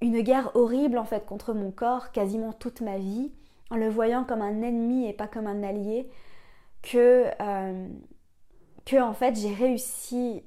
une 0.02 0.23
guerre 0.23 0.50
horrible 0.55 0.97
en 0.97 1.05
fait 1.05 1.26
contre 1.26 1.52
mon 1.52 1.71
corps 1.71 2.11
quasiment 2.11 2.52
toute 2.52 2.81
ma 2.81 2.97
vie, 2.97 3.31
en 3.71 3.77
le 3.77 3.89
voyant 3.89 4.25
comme 4.25 4.43
un 4.43 4.62
ennemi 4.62 5.09
et 5.09 5.12
pas 5.12 5.29
comme 5.29 5.47
un 5.47 5.62
allié, 5.62 6.11
que, 6.83 7.27
euh, 7.41 7.89
que 8.85 9.00
en 9.00 9.15
fait 9.15 9.37
j'ai 9.37 9.55
réussi 9.55 10.43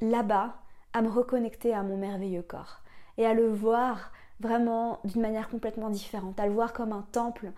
là-bas 0.00 0.56
à 0.92 1.02
me 1.02 1.08
reconnecter 1.08 1.74
à 1.74 1.82
mon 1.82 1.96
merveilleux 1.96 2.42
corps 2.42 2.82
et 3.18 3.26
à 3.26 3.34
le 3.34 3.48
voir 3.48 4.12
vraiment 4.40 5.00
d'une 5.04 5.22
manière 5.22 5.48
complètement 5.48 5.90
différente, 5.90 6.38
à 6.38 6.46
le 6.46 6.52
voir 6.52 6.72
comme 6.72 6.92
un 6.92 7.06
temple, 7.12 7.52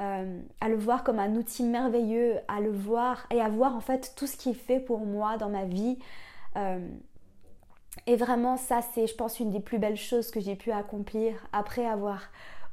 euh, 0.00 0.40
à 0.60 0.68
le 0.68 0.76
voir 0.76 1.04
comme 1.04 1.20
un 1.20 1.36
outil 1.36 1.62
merveilleux, 1.62 2.38
à 2.48 2.60
le 2.60 2.72
voir 2.72 3.26
et 3.30 3.40
à 3.40 3.48
voir 3.48 3.76
en 3.76 3.80
fait 3.80 4.14
tout 4.16 4.26
ce 4.26 4.36
qu'il 4.36 4.56
fait 4.56 4.80
pour 4.80 5.06
moi 5.06 5.36
dans 5.36 5.50
ma 5.50 5.64
vie. 5.64 5.98
Euh, 6.56 6.88
et 8.06 8.16
vraiment, 8.16 8.56
ça, 8.56 8.80
c'est, 8.82 9.06
je 9.06 9.14
pense, 9.14 9.38
une 9.38 9.50
des 9.50 9.60
plus 9.60 9.78
belles 9.78 9.96
choses 9.96 10.30
que 10.30 10.40
j'ai 10.40 10.56
pu 10.56 10.72
accomplir 10.72 11.46
après 11.52 11.86
avoir 11.86 12.22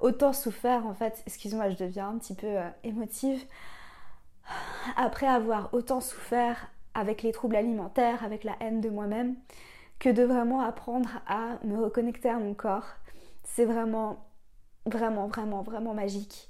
autant 0.01 0.34
souffert. 0.34 0.86
En 0.86 0.93
fait, 0.93 1.22
excuse-moi, 1.25 1.70
je 1.70 1.77
deviens 1.77 2.10
un 2.10 2.17
petit 2.17 2.36
peu 2.36 2.48
euh, 2.48 2.70
émotive. 2.84 3.43
Après 4.98 5.27
avoir 5.27 5.74
autant 5.74 6.01
souffert 6.01 6.70
avec 6.93 7.24
les 7.24 7.31
troubles 7.31 7.55
alimentaires, 7.55 8.24
avec 8.24 8.43
la 8.43 8.55
haine 8.60 8.81
de 8.81 8.89
moi-même, 8.89 9.36
que 10.00 10.10
de 10.10 10.24
vraiment 10.24 10.62
apprendre 10.62 11.10
à 11.27 11.60
me 11.63 11.79
reconnecter 11.79 12.29
à 12.29 12.38
mon 12.38 12.53
corps. 12.53 12.88
C'est 13.43 13.65
vraiment, 13.65 14.25
vraiment, 14.86 15.27
vraiment, 15.27 15.62
vraiment 15.62 15.93
magique. 15.93 16.50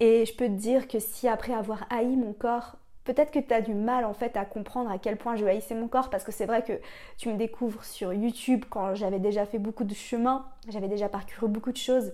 Et 0.00 0.24
je 0.24 0.34
peux 0.34 0.46
te 0.46 0.52
dire 0.52 0.88
que 0.88 0.98
si 0.98 1.28
après 1.28 1.52
avoir 1.52 1.86
haï 1.90 2.16
mon 2.16 2.32
corps, 2.32 2.76
Peut-être 3.04 3.32
que 3.32 3.40
tu 3.40 3.52
as 3.52 3.60
du 3.60 3.74
mal 3.74 4.04
en 4.04 4.14
fait 4.14 4.36
à 4.36 4.44
comprendre 4.44 4.90
à 4.90 4.98
quel 4.98 5.16
point 5.16 5.34
je 5.34 5.44
haïssais 5.44 5.74
mon 5.74 5.88
corps 5.88 6.08
parce 6.08 6.22
que 6.22 6.30
c'est 6.30 6.46
vrai 6.46 6.62
que 6.62 6.80
tu 7.18 7.28
me 7.28 7.36
découvres 7.36 7.84
sur 7.84 8.12
YouTube 8.12 8.64
quand 8.70 8.94
j'avais 8.94 9.18
déjà 9.18 9.44
fait 9.44 9.58
beaucoup 9.58 9.84
de 9.84 9.94
chemin, 9.94 10.46
j'avais 10.68 10.88
déjà 10.88 11.08
parcouru 11.08 11.50
beaucoup 11.50 11.72
de 11.72 11.76
choses. 11.76 12.12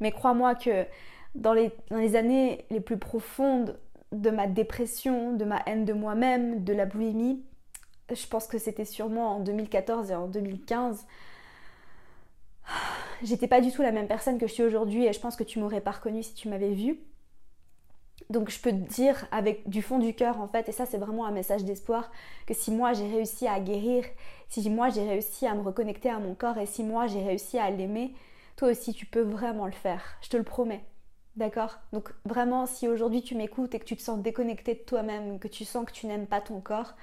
Mais 0.00 0.12
crois-moi 0.12 0.54
que 0.54 0.86
dans 1.34 1.52
les, 1.52 2.16
années 2.16 2.64
les 2.70 2.80
plus 2.80 2.98
profondes 2.98 3.78
de 4.12 4.30
ma 4.30 4.46
dépression, 4.46 5.34
de 5.34 5.44
ma 5.44 5.62
haine 5.66 5.84
de 5.84 5.92
moi-même, 5.92 6.64
de 6.64 6.72
la 6.72 6.86
boulimie, 6.86 7.44
je 8.12 8.26
pense 8.26 8.46
que 8.46 8.58
c'était 8.58 8.84
sûrement 8.84 9.36
en 9.36 9.40
2014 9.40 10.10
et 10.10 10.14
en 10.14 10.26
2015, 10.26 11.06
j'étais 13.22 13.46
pas 13.46 13.60
du 13.60 13.70
tout 13.70 13.82
la 13.82 13.92
même 13.92 14.08
personne 14.08 14.38
que 14.38 14.46
je 14.46 14.52
suis 14.52 14.62
aujourd'hui 14.64 15.06
et 15.06 15.12
je 15.12 15.20
pense 15.20 15.36
que 15.36 15.44
tu 15.44 15.60
m'aurais 15.60 15.80
pas 15.80 15.92
reconnue 15.92 16.22
si 16.22 16.34
tu 16.34 16.48
m'avais 16.48 16.72
vue. 16.72 16.98
Donc 18.28 18.50
je 18.50 18.60
peux 18.60 18.70
te 18.70 18.76
dire 18.76 19.26
avec 19.32 19.68
du 19.68 19.82
fond 19.82 19.98
du 19.98 20.14
cœur 20.14 20.40
en 20.40 20.46
fait, 20.46 20.68
et 20.68 20.72
ça 20.72 20.86
c'est 20.86 20.98
vraiment 20.98 21.26
un 21.26 21.32
message 21.32 21.64
d'espoir, 21.64 22.10
que 22.46 22.54
si 22.54 22.70
moi 22.70 22.92
j'ai 22.92 23.08
réussi 23.08 23.48
à 23.48 23.58
guérir, 23.58 24.04
si 24.48 24.68
moi 24.70 24.88
j'ai 24.88 25.02
réussi 25.02 25.46
à 25.46 25.54
me 25.54 25.62
reconnecter 25.62 26.10
à 26.10 26.18
mon 26.18 26.34
corps 26.34 26.58
et 26.58 26.66
si 26.66 26.84
moi 26.84 27.06
j'ai 27.06 27.22
réussi 27.22 27.58
à 27.58 27.70
l'aimer, 27.70 28.14
toi 28.60 28.68
aussi 28.68 28.92
tu 28.92 29.06
peux 29.06 29.22
vraiment 29.22 29.64
le 29.64 29.72
faire, 29.72 30.18
je 30.20 30.28
te 30.28 30.36
le 30.36 30.42
promets. 30.42 30.84
D'accord? 31.34 31.78
Donc 31.94 32.12
vraiment 32.26 32.66
si 32.66 32.88
aujourd'hui 32.88 33.22
tu 33.22 33.34
m'écoutes 33.34 33.74
et 33.74 33.78
que 33.78 33.86
tu 33.86 33.96
te 33.96 34.02
sens 34.02 34.20
déconnecté 34.20 34.74
de 34.74 34.80
toi-même, 34.80 35.38
que 35.38 35.48
tu 35.48 35.64
sens 35.64 35.86
que 35.86 35.92
tu 35.92 36.06
n'aimes 36.06 36.26
pas 36.26 36.42
ton 36.42 36.60
corps, 36.60 36.94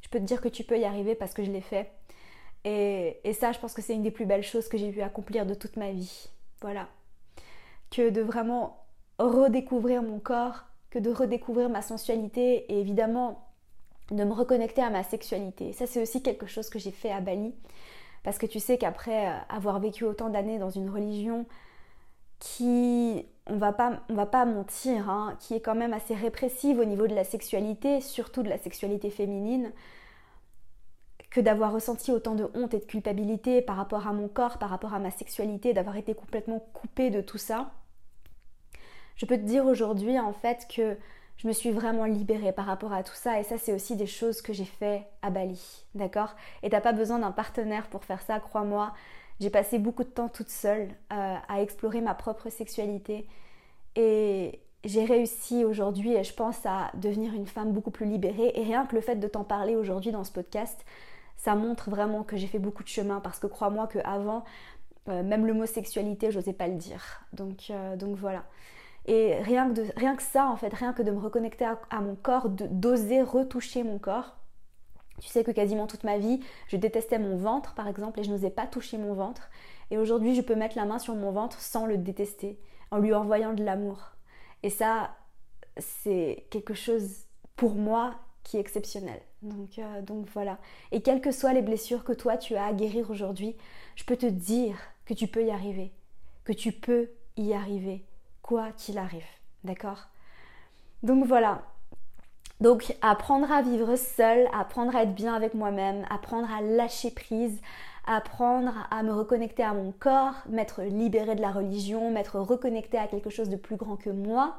je 0.00 0.08
peux 0.08 0.18
te 0.18 0.24
dire 0.24 0.40
que 0.40 0.48
tu 0.48 0.64
peux 0.64 0.76
y 0.80 0.84
arriver 0.84 1.14
parce 1.14 1.32
que 1.32 1.44
je 1.44 1.52
l'ai 1.52 1.60
fait. 1.60 1.92
Et, 2.64 3.20
et 3.22 3.32
ça 3.34 3.52
je 3.52 3.60
pense 3.60 3.72
que 3.72 3.82
c'est 3.82 3.94
une 3.94 4.02
des 4.02 4.10
plus 4.10 4.26
belles 4.26 4.42
choses 4.42 4.68
que 4.68 4.76
j'ai 4.76 4.90
pu 4.90 5.00
accomplir 5.00 5.46
de 5.46 5.54
toute 5.54 5.76
ma 5.76 5.92
vie. 5.92 6.28
Voilà. 6.60 6.88
Que 7.92 8.10
de 8.10 8.20
vraiment 8.20 8.84
redécouvrir 9.20 10.02
mon 10.02 10.18
corps, 10.18 10.64
que 10.90 10.98
de 10.98 11.10
redécouvrir 11.10 11.68
ma 11.68 11.82
sensualité 11.82 12.64
et 12.72 12.80
évidemment 12.80 13.46
de 14.10 14.24
me 14.24 14.32
reconnecter 14.32 14.82
à 14.82 14.90
ma 14.90 15.04
sexualité. 15.04 15.72
Ça 15.72 15.86
c'est 15.86 16.02
aussi 16.02 16.20
quelque 16.20 16.46
chose 16.46 16.68
que 16.68 16.80
j'ai 16.80 16.90
fait 16.90 17.12
à 17.12 17.20
Bali 17.20 17.54
parce 18.22 18.38
que 18.38 18.46
tu 18.46 18.60
sais 18.60 18.78
qu'après 18.78 19.28
euh, 19.28 19.38
avoir 19.48 19.80
vécu 19.80 20.04
autant 20.04 20.30
d'années 20.30 20.58
dans 20.58 20.70
une 20.70 20.90
religion 20.90 21.46
qui, 22.38 23.26
on 23.46 23.56
va 23.56 23.72
pas, 23.72 24.00
va 24.08 24.26
pas 24.26 24.44
mentir, 24.44 25.10
hein, 25.10 25.36
qui 25.40 25.54
est 25.54 25.60
quand 25.60 25.74
même 25.74 25.92
assez 25.92 26.14
répressive 26.14 26.78
au 26.78 26.84
niveau 26.84 27.06
de 27.06 27.14
la 27.14 27.24
sexualité, 27.24 28.00
surtout 28.00 28.42
de 28.42 28.48
la 28.48 28.58
sexualité 28.58 29.10
féminine, 29.10 29.72
que 31.30 31.40
d'avoir 31.40 31.72
ressenti 31.72 32.10
autant 32.12 32.34
de 32.34 32.48
honte 32.54 32.74
et 32.74 32.80
de 32.80 32.84
culpabilité 32.84 33.62
par 33.62 33.76
rapport 33.76 34.06
à 34.06 34.12
mon 34.12 34.28
corps, 34.28 34.58
par 34.58 34.70
rapport 34.70 34.94
à 34.94 34.98
ma 34.98 35.10
sexualité, 35.10 35.72
d'avoir 35.72 35.96
été 35.96 36.14
complètement 36.14 36.60
coupée 36.72 37.10
de 37.10 37.20
tout 37.20 37.38
ça 37.38 37.72
je 39.20 39.26
peux 39.26 39.36
te 39.36 39.42
dire 39.42 39.66
aujourd'hui 39.66 40.18
en 40.18 40.32
fait 40.32 40.66
que 40.74 40.96
je 41.40 41.48
me 41.48 41.54
suis 41.54 41.70
vraiment 41.70 42.04
libérée 42.04 42.52
par 42.52 42.66
rapport 42.66 42.92
à 42.92 43.02
tout 43.02 43.14
ça 43.14 43.40
et 43.40 43.44
ça 43.44 43.56
c'est 43.56 43.72
aussi 43.72 43.96
des 43.96 44.06
choses 44.06 44.42
que 44.42 44.52
j'ai 44.52 44.66
fait 44.66 45.06
à 45.22 45.30
Bali, 45.30 45.86
d'accord? 45.94 46.36
Et 46.62 46.68
t'as 46.68 46.82
pas 46.82 46.92
besoin 46.92 47.18
d'un 47.18 47.30
partenaire 47.32 47.86
pour 47.86 48.04
faire 48.04 48.20
ça, 48.20 48.40
crois-moi. 48.40 48.92
J'ai 49.40 49.48
passé 49.48 49.78
beaucoup 49.78 50.04
de 50.04 50.10
temps 50.10 50.28
toute 50.28 50.50
seule 50.50 50.88
euh, 51.14 51.36
à 51.48 51.62
explorer 51.62 52.02
ma 52.02 52.12
propre 52.12 52.50
sexualité 52.50 53.26
et 53.96 54.60
j'ai 54.84 55.06
réussi 55.06 55.64
aujourd'hui 55.64 56.12
et 56.12 56.24
je 56.24 56.34
pense 56.34 56.66
à 56.66 56.90
devenir 56.92 57.32
une 57.32 57.46
femme 57.46 57.72
beaucoup 57.72 57.90
plus 57.90 58.04
libérée 58.04 58.52
et 58.54 58.62
rien 58.62 58.84
que 58.84 58.94
le 58.94 59.00
fait 59.00 59.16
de 59.16 59.26
t'en 59.26 59.44
parler 59.44 59.76
aujourd'hui 59.76 60.12
dans 60.12 60.24
ce 60.24 60.32
podcast, 60.32 60.84
ça 61.38 61.54
montre 61.54 61.88
vraiment 61.88 62.22
que 62.22 62.36
j'ai 62.36 62.48
fait 62.48 62.58
beaucoup 62.58 62.82
de 62.82 62.88
chemin 62.88 63.20
parce 63.20 63.38
que 63.38 63.46
crois-moi 63.46 63.86
que 63.86 63.98
avant 64.04 64.44
euh, 65.08 65.22
même 65.22 65.46
le 65.46 65.54
mot 65.54 65.64
sexualité, 65.64 66.30
j'osais 66.30 66.52
pas 66.52 66.68
le 66.68 66.76
dire. 66.76 67.22
Donc, 67.32 67.70
euh, 67.70 67.96
donc 67.96 68.16
voilà. 68.16 68.44
Et 69.10 69.34
rien 69.42 69.74
que, 69.74 69.80
rien 69.98 70.14
que 70.14 70.22
ça, 70.22 70.46
en 70.46 70.54
fait, 70.54 70.72
rien 70.72 70.92
que 70.92 71.02
de 71.02 71.10
me 71.10 71.18
reconnecter 71.18 71.64
à, 71.64 72.00
mon 72.00 72.14
corps, 72.14 72.48
d'oser 72.48 73.22
retoucher 73.22 73.82
mon 73.82 73.98
corps. 73.98 74.36
Tu 75.18 75.26
sais 75.26 75.42
que 75.42 75.50
quasiment 75.50 75.88
toute 75.88 76.04
ma 76.04 76.16
vie, 76.16 76.38
je 76.68 76.76
détestais 76.76 77.18
mon 77.18 77.36
ventre, 77.36 77.74
par 77.74 77.88
exemple, 77.88 78.20
et 78.20 78.22
je 78.22 78.30
n'osais 78.30 78.50
pas 78.50 78.68
toucher 78.68 78.98
mon 78.98 79.14
ventre. 79.14 79.50
Et 79.90 79.98
aujourd'hui, 79.98 80.36
je 80.36 80.42
peux 80.42 80.54
mettre 80.54 80.76
la 80.76 80.84
main 80.84 81.00
sur 81.00 81.16
mon 81.16 81.32
ventre 81.32 81.60
sans 81.60 81.86
le 81.86 81.96
détester, 81.98 82.56
en 82.92 82.98
lui 82.98 83.12
envoyant 83.12 83.52
de 83.52 83.64
l'amour. 83.64 84.12
Et 84.62 84.70
ça, 84.70 85.10
c'est 85.76 86.46
quelque 86.50 86.74
chose 86.74 87.24
pour 87.56 87.74
moi 87.74 88.14
qui 88.44 88.58
est 88.58 88.60
exceptionnel. 88.60 89.20
Donc, 89.42 89.80
euh, 89.80 90.02
donc 90.02 90.28
voilà. 90.32 90.58
Et 90.92 91.02
quelles 91.02 91.20
que 91.20 91.32
soient 91.32 91.52
les 91.52 91.62
blessures 91.62 92.04
que 92.04 92.12
toi 92.12 92.36
tu 92.36 92.54
as 92.54 92.66
à 92.66 92.72
guérir 92.72 93.10
aujourd'hui, 93.10 93.56
je 93.96 94.04
peux 94.04 94.16
te 94.16 94.26
dire 94.26 94.76
que 95.04 95.14
tu 95.14 95.26
peux 95.26 95.44
y 95.44 95.50
arriver, 95.50 95.90
que 96.44 96.52
tu 96.52 96.70
peux 96.70 97.10
y 97.36 97.52
arriver 97.54 98.04
quoi 98.50 98.72
qu'il 98.72 98.98
arrive. 98.98 99.22
D'accord? 99.62 100.08
Donc 101.04 101.24
voilà. 101.24 101.62
Donc 102.60 102.96
apprendre 103.00 103.50
à 103.52 103.62
vivre 103.62 103.94
seul, 103.94 104.48
apprendre 104.52 104.96
à 104.96 105.04
être 105.04 105.14
bien 105.14 105.34
avec 105.34 105.54
moi-même, 105.54 106.04
apprendre 106.10 106.50
à 106.52 106.60
lâcher 106.60 107.12
prise, 107.12 107.60
apprendre 108.08 108.88
à 108.90 109.04
me 109.04 109.12
reconnecter 109.12 109.62
à 109.62 109.72
mon 109.72 109.92
corps, 109.92 110.34
m'être 110.48 110.82
libéré 110.82 111.36
de 111.36 111.40
la 111.40 111.52
religion, 111.52 112.10
m'être 112.10 112.40
reconnecté 112.40 112.98
à 112.98 113.06
quelque 113.06 113.30
chose 113.30 113.48
de 113.48 113.56
plus 113.56 113.76
grand 113.76 113.96
que 113.96 114.10
moi. 114.10 114.56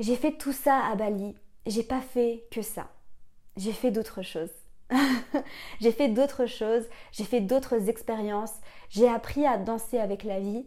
J'ai 0.00 0.16
fait 0.16 0.32
tout 0.32 0.52
ça 0.52 0.80
à 0.84 0.96
Bali. 0.96 1.36
J'ai 1.66 1.84
pas 1.84 2.00
fait 2.00 2.44
que 2.50 2.62
ça. 2.62 2.88
J'ai 3.56 3.72
fait 3.72 3.92
d'autres 3.92 4.22
choses. 4.22 4.50
j'ai 5.80 5.92
fait 5.92 6.08
d'autres 6.08 6.46
choses, 6.46 6.84
j'ai 7.12 7.24
fait 7.24 7.40
d'autres 7.40 7.88
expériences, 7.88 8.54
j'ai 8.90 9.08
appris 9.08 9.46
à 9.46 9.56
danser 9.56 9.98
avec 9.98 10.24
la 10.24 10.40
vie, 10.40 10.66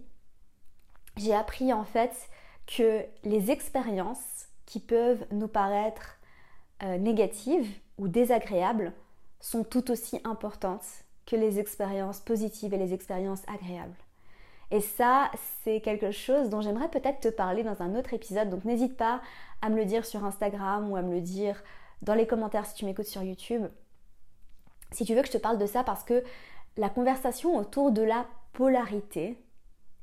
j'ai 1.17 1.33
appris 1.33 1.73
en 1.73 1.83
fait 1.83 2.29
que 2.67 3.03
les 3.23 3.51
expériences 3.51 4.47
qui 4.65 4.79
peuvent 4.79 5.25
nous 5.31 5.47
paraître 5.47 6.17
euh, 6.83 6.97
négatives 6.97 7.69
ou 7.97 8.07
désagréables 8.07 8.93
sont 9.39 9.63
tout 9.63 9.91
aussi 9.91 10.19
importantes 10.23 10.85
que 11.25 11.35
les 11.35 11.59
expériences 11.59 12.19
positives 12.19 12.73
et 12.73 12.77
les 12.77 12.93
expériences 12.93 13.43
agréables. 13.47 13.95
Et 14.71 14.81
ça, 14.81 15.31
c'est 15.63 15.79
quelque 15.79 16.11
chose 16.11 16.49
dont 16.49 16.61
j'aimerais 16.61 16.89
peut-être 16.89 17.19
te 17.19 17.27
parler 17.27 17.63
dans 17.63 17.81
un 17.81 17.95
autre 17.95 18.13
épisode, 18.13 18.49
donc 18.49 18.65
n'hésite 18.65 18.97
pas 18.97 19.21
à 19.61 19.69
me 19.69 19.77
le 19.77 19.85
dire 19.85 20.05
sur 20.05 20.25
Instagram 20.25 20.91
ou 20.91 20.95
à 20.95 21.01
me 21.01 21.13
le 21.13 21.21
dire 21.21 21.63
dans 22.01 22.15
les 22.15 22.27
commentaires 22.27 22.65
si 22.65 22.73
tu 22.73 22.85
m'écoutes 22.85 23.05
sur 23.05 23.23
YouTube. 23.23 23.65
Si 24.91 25.05
tu 25.05 25.13
veux 25.13 25.21
que 25.21 25.27
je 25.27 25.33
te 25.33 25.37
parle 25.37 25.57
de 25.57 25.65
ça 25.65 25.83
parce 25.83 26.03
que 26.03 26.23
la 26.77 26.89
conversation 26.89 27.55
autour 27.55 27.91
de 27.91 28.01
la 28.01 28.25
polarité, 28.53 29.37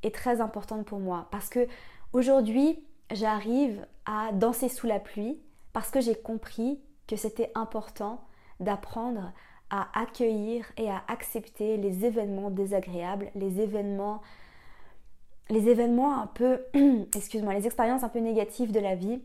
est 0.03 0.15
très 0.15 0.41
importante 0.41 0.85
pour 0.85 0.99
moi 0.99 1.29
parce 1.31 1.49
que 1.49 1.67
aujourd'hui, 2.13 2.85
j'arrive 3.11 3.87
à 4.07 4.33
danser 4.33 4.69
sous 4.69 4.87
la 4.87 4.99
pluie 4.99 5.41
parce 5.73 5.91
que 5.91 6.01
j'ai 6.01 6.15
compris 6.15 6.81
que 7.07 7.17
c'était 7.17 7.51
important 7.55 8.25
d'apprendre 8.61 9.33
à 9.71 9.89
accueillir 9.99 10.67
et 10.77 10.91
à 10.91 11.03
accepter 11.09 11.77
les 11.77 12.05
événements 12.05 12.51
désagréables, 12.51 13.31
les 13.35 13.61
événements 13.61 14.21
les 15.49 15.69
événements 15.69 16.23
un 16.23 16.29
peu 16.29 16.63
excuse-moi, 17.15 17.53
les 17.55 17.67
expériences 17.67 18.05
un 18.05 18.09
peu 18.09 18.21
négatives 18.21 18.73
de 18.73 18.81
la 18.81 18.95
vie 18.95 19.21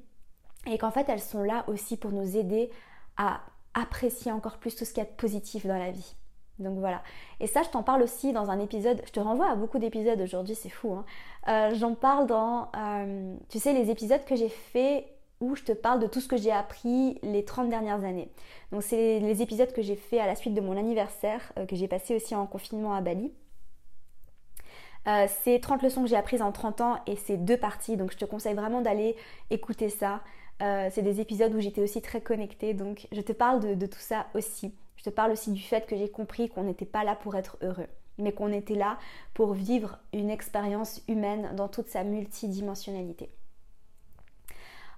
et 0.65 0.77
qu'en 0.77 0.91
fait 0.91 1.07
elles 1.07 1.21
sont 1.21 1.43
là 1.43 1.63
aussi 1.67 1.95
pour 1.95 2.11
nous 2.11 2.35
aider 2.35 2.69
à 3.15 3.41
apprécier 3.73 4.31
encore 4.31 4.57
plus 4.57 4.75
tout 4.75 4.83
ce 4.83 4.89
qu'il 4.91 5.03
y 5.03 5.05
a 5.05 5.09
de 5.09 5.15
positif 5.15 5.65
dans 5.65 5.77
la 5.77 5.91
vie. 5.91 6.15
Donc 6.59 6.79
voilà. 6.79 7.03
Et 7.39 7.47
ça, 7.47 7.63
je 7.63 7.69
t'en 7.69 7.83
parle 7.83 8.01
aussi 8.01 8.33
dans 8.33 8.49
un 8.49 8.59
épisode. 8.59 9.01
Je 9.05 9.11
te 9.11 9.19
renvoie 9.19 9.49
à 9.49 9.55
beaucoup 9.55 9.79
d'épisodes 9.79 10.19
aujourd'hui, 10.19 10.55
c'est 10.55 10.69
fou. 10.69 10.93
Hein. 10.93 11.05
Euh, 11.47 11.75
j'en 11.75 11.93
parle 11.93 12.27
dans, 12.27 12.69
euh, 12.75 13.35
tu 13.49 13.59
sais, 13.59 13.73
les 13.73 13.91
épisodes 13.91 14.23
que 14.25 14.35
j'ai 14.35 14.49
fait 14.49 15.07
où 15.39 15.55
je 15.55 15.63
te 15.63 15.71
parle 15.71 15.99
de 15.99 16.07
tout 16.07 16.19
ce 16.19 16.27
que 16.27 16.37
j'ai 16.37 16.51
appris 16.51 17.19
les 17.21 17.45
30 17.45 17.69
dernières 17.69 18.03
années. 18.03 18.31
Donc 18.71 18.81
c'est 18.81 19.19
les 19.19 19.43
épisodes 19.43 19.71
que 19.71 19.83
j'ai 19.83 19.95
fait 19.95 20.19
à 20.19 20.25
la 20.25 20.35
suite 20.35 20.55
de 20.55 20.61
mon 20.61 20.75
anniversaire, 20.75 21.53
euh, 21.59 21.67
que 21.67 21.75
j'ai 21.75 21.87
passé 21.87 22.15
aussi 22.15 22.33
en 22.33 22.47
confinement 22.47 22.93
à 22.95 23.01
Bali. 23.01 23.31
c'est 25.27 25.59
30 25.61 25.83
leçons 25.83 26.01
que 26.01 26.09
j'ai 26.09 26.15
apprises 26.15 26.41
en 26.41 26.51
30 26.51 26.81
ans 26.81 26.95
et 27.05 27.15
c'est 27.15 27.37
deux 27.37 27.55
parties, 27.55 27.97
donc 27.97 28.11
je 28.11 28.17
te 28.17 28.25
conseille 28.25 28.55
vraiment 28.55 28.81
d'aller 28.81 29.15
écouter 29.51 29.89
ça. 29.89 30.21
c'est 30.59 31.01
des 31.03 31.21
épisodes 31.21 31.53
où 31.53 31.59
j'étais 31.61 31.81
aussi 31.81 32.01
très 32.01 32.19
connectée, 32.19 32.73
donc 32.73 33.07
je 33.13 33.21
te 33.21 33.31
parle 33.31 33.77
de 33.77 33.85
tout 33.85 33.99
ça 33.99 34.25
aussi. 34.33 34.73
Parle 35.09 35.31
aussi 35.31 35.51
du 35.51 35.61
fait 35.61 35.85
que 35.85 35.97
j'ai 35.97 36.09
compris 36.09 36.49
qu'on 36.49 36.63
n'était 36.63 36.85
pas 36.85 37.03
là 37.03 37.15
pour 37.15 37.35
être 37.35 37.57
heureux, 37.61 37.87
mais 38.17 38.31
qu'on 38.31 38.51
était 38.51 38.75
là 38.75 38.97
pour 39.33 39.53
vivre 39.53 39.99
une 40.13 40.29
expérience 40.29 41.01
humaine 41.07 41.53
dans 41.55 41.67
toute 41.67 41.87
sa 41.87 42.03
multidimensionnalité. 42.03 43.29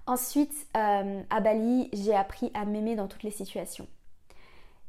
Ensuite, 0.06 0.66
euh, 0.76 1.22
à 1.30 1.40
Bali, 1.40 1.88
j'ai 1.92 2.14
appris 2.14 2.50
à 2.54 2.64
m'aimer 2.64 2.96
dans 2.96 3.06
toutes 3.06 3.22
les 3.22 3.30
situations. 3.30 3.86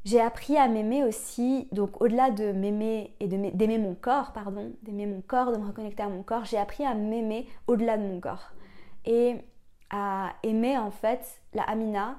J'ai 0.04 0.20
appris 0.20 0.56
à 0.56 0.66
m'aimer 0.66 1.04
aussi, 1.04 1.68
donc 1.70 2.00
au-delà 2.02 2.32
de 2.32 2.50
m'aimer 2.50 3.14
et 3.20 3.28
d'aimer 3.28 3.78
mon 3.78 3.94
corps, 3.94 4.32
pardon, 4.32 4.72
d'aimer 4.82 5.06
mon 5.06 5.20
corps, 5.20 5.52
de 5.52 5.58
me 5.58 5.66
reconnecter 5.66 6.02
à 6.02 6.08
mon 6.08 6.24
corps, 6.24 6.44
j'ai 6.44 6.58
appris 6.58 6.84
à 6.84 6.94
m'aimer 6.94 7.46
au-delà 7.68 7.96
de 7.96 8.02
mon 8.02 8.18
corps. 8.18 8.50
Et 9.04 9.36
à 9.90 10.32
aimer 10.42 10.76
en 10.76 10.90
fait 10.90 11.40
la 11.54 11.62
Amina 11.64 12.16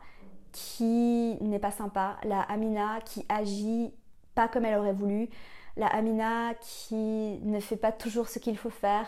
qui 0.53 1.37
n'est 1.41 1.59
pas 1.59 1.71
sympa, 1.71 2.17
la 2.23 2.41
Amina 2.41 3.01
qui 3.01 3.25
agit 3.27 3.93
pas 4.35 4.47
comme 4.47 4.65
elle 4.65 4.77
aurait 4.77 4.93
voulu, 4.93 5.29
la 5.75 5.87
Amina 5.87 6.53
qui 6.61 7.39
ne 7.43 7.59
fait 7.59 7.75
pas 7.75 7.91
toujours 7.91 8.29
ce 8.29 8.39
qu'il 8.39 8.57
faut 8.57 8.69
faire. 8.69 9.07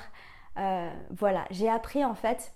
Euh, 0.58 0.92
voilà, 1.12 1.46
j'ai 1.52 1.70
appris 1.70 2.04
en 2.04 2.16
fait 2.16 2.54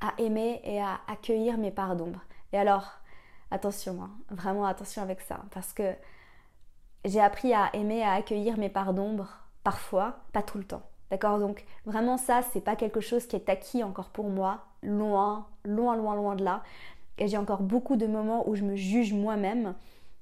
à 0.00 0.12
aimer 0.18 0.60
et 0.64 0.80
à 0.80 1.00
accueillir 1.08 1.56
mes 1.56 1.70
parts 1.70 1.96
d'ombre. 1.96 2.20
Et 2.52 2.58
alors, 2.58 2.90
attention, 3.50 4.02
hein, 4.02 4.10
vraiment 4.30 4.66
attention 4.66 5.02
avec 5.02 5.20
ça, 5.20 5.40
parce 5.52 5.72
que 5.72 5.94
j'ai 7.04 7.20
appris 7.20 7.54
à 7.54 7.70
aimer 7.74 8.02
à 8.02 8.12
accueillir 8.12 8.58
mes 8.58 8.68
parts 8.68 8.94
d'ombre 8.94 9.28
parfois, 9.64 10.16
pas 10.32 10.42
tout 10.42 10.58
le 10.58 10.64
temps. 10.64 10.82
D'accord? 11.10 11.38
Donc 11.38 11.64
vraiment 11.84 12.16
ça, 12.16 12.40
c'est 12.42 12.60
pas 12.60 12.74
quelque 12.74 13.00
chose 13.00 13.26
qui 13.26 13.36
est 13.36 13.48
acquis 13.48 13.84
encore 13.84 14.08
pour 14.08 14.30
moi, 14.30 14.64
loin, 14.82 15.46
loin, 15.64 15.94
loin, 15.94 16.16
loin 16.16 16.34
de 16.36 16.44
là. 16.44 16.62
Et 17.22 17.28
j'ai 17.28 17.36
encore 17.36 17.62
beaucoup 17.62 17.94
de 17.96 18.08
moments 18.08 18.48
où 18.48 18.56
je 18.56 18.64
me 18.64 18.74
juge 18.74 19.12
moi-même 19.12 19.74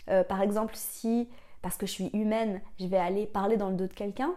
Euh, 0.09 0.25
par 0.25 0.43
exemple, 0.43 0.75
si, 0.77 1.29
parce 1.63 1.77
que 1.77 1.87
je 1.87 1.93
suis 1.93 2.11
humaine, 2.13 2.61
je 2.79 2.87
vais 2.87 2.97
aller 2.97 3.27
parler 3.27 3.57
dans 3.57 3.69
le 3.69 3.77
dos 3.77 3.87
de 3.87 3.93
quelqu'un, 3.93 4.35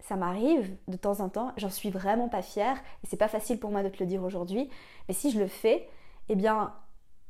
ça 0.00 0.16
m'arrive 0.16 0.76
de 0.86 0.96
temps 0.96 1.20
en 1.20 1.28
temps, 1.28 1.52
j'en 1.56 1.68
suis 1.68 1.90
vraiment 1.90 2.28
pas 2.28 2.42
fière, 2.42 2.76
et 3.02 3.06
c'est 3.06 3.16
pas 3.16 3.28
facile 3.28 3.58
pour 3.58 3.70
moi 3.70 3.82
de 3.82 3.88
te 3.88 3.98
le 3.98 4.06
dire 4.06 4.22
aujourd'hui, 4.22 4.70
mais 5.06 5.14
si 5.14 5.30
je 5.30 5.38
le 5.38 5.48
fais, 5.48 5.88
eh 6.28 6.36
bien, 6.36 6.72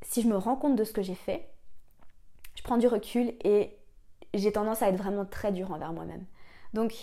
si 0.03 0.23
je 0.23 0.29
me 0.29 0.37
rends 0.37 0.57
compte 0.57 0.77
de 0.77 0.85
ce 0.85 0.93
que 0.93 1.03
j'ai 1.03 1.15
fait, 1.15 1.49
je 2.55 2.63
prends 2.63 2.77
du 2.77 2.87
recul 2.87 3.35
et 3.45 3.77
j'ai 4.35 4.53
tendance 4.53 4.83
à 4.83 4.89
être 4.89 4.97
vraiment 4.97 5.25
très 5.25 5.51
dure 5.51 5.73
envers 5.73 5.93
moi-même. 5.93 6.25
Donc, 6.75 6.95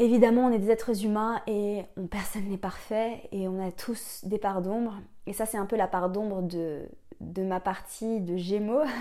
évidemment, 0.00 0.46
on 0.46 0.50
est 0.50 0.58
des 0.58 0.70
êtres 0.70 1.04
humains 1.04 1.42
et 1.46 1.84
personne 2.10 2.48
n'est 2.48 2.56
parfait 2.56 3.28
et 3.32 3.46
on 3.48 3.64
a 3.64 3.70
tous 3.70 4.24
des 4.24 4.38
parts 4.38 4.62
d'ombre. 4.62 4.94
Et 5.26 5.32
ça, 5.32 5.46
c'est 5.46 5.58
un 5.58 5.66
peu 5.66 5.76
la 5.76 5.86
part 5.86 6.08
d'ombre 6.08 6.42
de, 6.42 6.88
ma 7.42 7.60
partie 7.60 8.20
de 8.20 8.36
Gémeaux. 8.36 8.82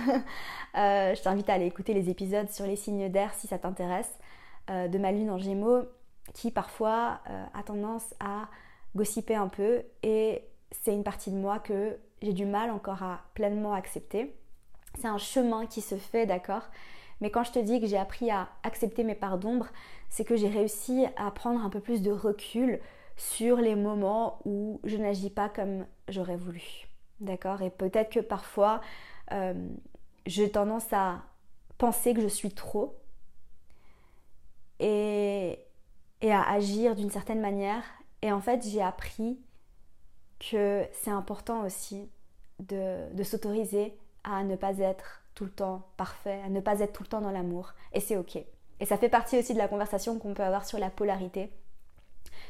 Euh, 0.78 1.16
je 1.16 1.22
t'invite 1.24 1.50
à 1.50 1.54
aller 1.54 1.66
écouter 1.66 1.96
les 1.96 2.12
épisodes 2.12 2.48
sur 2.52 2.64
les 2.68 2.76
signes 2.76 3.10
d'air 3.10 3.34
si 3.34 3.48
ça 3.48 3.58
t'intéresse, 3.58 4.20
euh, 4.70 4.88
de 4.88 5.00
ma 5.00 5.12
lune 5.12 5.32
en 5.32 5.40
Gémeaux, 5.40 5.82
qui 6.36 6.52
parfois 6.52 7.22
euh, 7.28 7.44
a 7.56 7.64
tendance 7.64 8.14
à 8.20 8.50
gossiper 8.96 9.34
un 9.34 9.48
peu 9.48 9.82
et 10.04 10.44
c'est 10.70 10.94
une 10.94 11.04
partie 11.04 11.32
de 11.32 11.38
moi 11.38 11.58
que 11.58 11.98
j'ai 12.22 12.34
du 12.34 12.46
mal 12.46 12.70
encore 12.70 13.02
à 13.02 13.22
pleinement 13.34 13.74
accepter. 13.74 14.36
C'est 14.94 15.08
un 15.08 15.18
chemin 15.18 15.66
qui 15.66 15.82
se 15.82 15.96
fait, 15.96 16.28
d'accord? 16.28 16.70
Mais 17.22 17.32
quand 17.32 17.44
je 17.44 17.52
te 17.52 17.60
dis 17.60 17.82
que 17.82 17.88
j'ai 17.88 17.98
appris 17.98 18.32
à 18.32 18.50
accepter 18.64 19.04
mes 19.04 19.16
parts 19.16 19.38
d'ombre, 19.38 19.68
c'est 20.10 20.24
que 20.24 20.36
j'ai 20.36 20.48
réussi 20.48 21.06
à 21.18 21.32
prendre 21.32 21.64
un 21.64 21.70
peu 21.70 21.80
plus 21.80 22.02
de 22.02 22.12
recul 22.12 22.80
sur 23.18 23.58
les 23.58 23.76
moments 23.76 24.40
où 24.46 24.80
je 24.84 24.98
n'agis 24.98 25.30
pas 25.30 25.50
comme 25.50 25.86
j'aurais 26.08 26.38
voulu. 26.38 26.88
D'accord? 27.20 27.62
Et 27.62 27.70
peut-être 27.70 28.12
que 28.12 28.20
parfois, 28.22 28.80
euh, 29.34 29.54
j'ai 30.26 30.50
tendance 30.50 30.92
à 30.94 31.22
penser 31.78 32.14
que 32.14 32.22
je 32.22 32.28
suis 32.28 32.52
trop 32.52 32.98
et, 34.80 35.60
à 36.24 36.50
agir 36.52 36.96
d'une 36.96 37.12
certaine 37.12 37.42
manière. 37.42 37.84
Et 38.22 38.32
en 38.32 38.40
fait, 38.40 38.66
j'ai 38.66 38.82
appris 38.82 39.40
que 40.40 40.86
c'est 40.94 41.12
important 41.12 41.66
aussi 41.66 42.10
de 42.60 43.24
s'autoriser 43.24 43.98
à 44.24 44.44
ne 44.44 44.56
pas 44.56 44.78
être 44.80 45.22
tout 45.40 45.46
le 45.46 45.52
temps 45.52 45.86
parfait, 45.96 46.42
à 46.44 46.50
ne 46.50 46.60
pas 46.60 46.82
être 46.82 46.92
tout 46.92 47.04
le 47.04 47.08
temps 47.08 47.22
dans 47.22 47.32
l'amour. 47.32 47.72
Et 47.94 48.02
c'est 48.02 48.18
ok. 48.18 48.36
Et 48.82 48.86
ça 48.86 48.98
fait 48.98 49.08
partie 49.08 49.40
aussi 49.40 49.54
de 49.54 49.58
la 49.58 49.70
conversation 49.70 50.20
qu'on 50.20 50.34
peut 50.34 50.44
avoir 50.44 50.66
sur 50.66 50.80
la 50.80 50.90
polarité, 50.90 51.50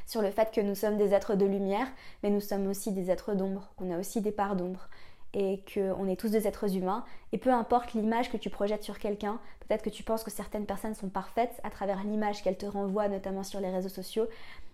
sur 0.08 0.24
le 0.24 0.32
fait 0.32 0.52
que 0.52 0.60
nous 0.60 0.74
sommes 0.74 0.98
des 0.98 1.14
êtres 1.14 1.36
de 1.36 1.46
lumière, 1.46 1.86
mais 2.24 2.32
nous 2.32 2.42
sommes 2.42 2.66
aussi 2.66 2.92
des 2.92 3.12
êtres 3.12 3.36
d'ombre, 3.36 3.72
qu'on 3.76 3.94
a 3.94 4.00
aussi 4.00 4.22
des 4.22 4.32
parts 4.32 4.56
d'ombre, 4.56 4.90
et 5.36 5.64
qu'on 5.72 6.08
est 6.08 6.20
tous 6.20 6.32
des 6.32 6.48
êtres 6.48 6.76
humains. 6.76 7.06
Et 7.32 7.38
peu 7.38 7.52
importe 7.54 7.94
l'image 7.94 8.32
que 8.32 8.38
tu 8.38 8.50
projettes 8.50 8.84
sur 8.84 8.98
quelqu'un, 8.98 9.40
peut-être 9.60 9.84
que 9.84 9.92
tu 9.92 10.02
penses 10.02 10.24
que 10.24 10.32
certaines 10.32 10.66
personnes 10.66 10.96
sont 10.96 11.10
parfaites 11.10 11.62
à 11.62 11.70
travers 11.70 12.04
l'image 12.04 12.42
qu'elles 12.42 12.58
te 12.58 12.66
renvoient, 12.66 13.08
notamment 13.08 13.44
sur 13.44 13.60
les 13.60 13.70
réseaux 13.70 13.88
sociaux, 13.88 14.26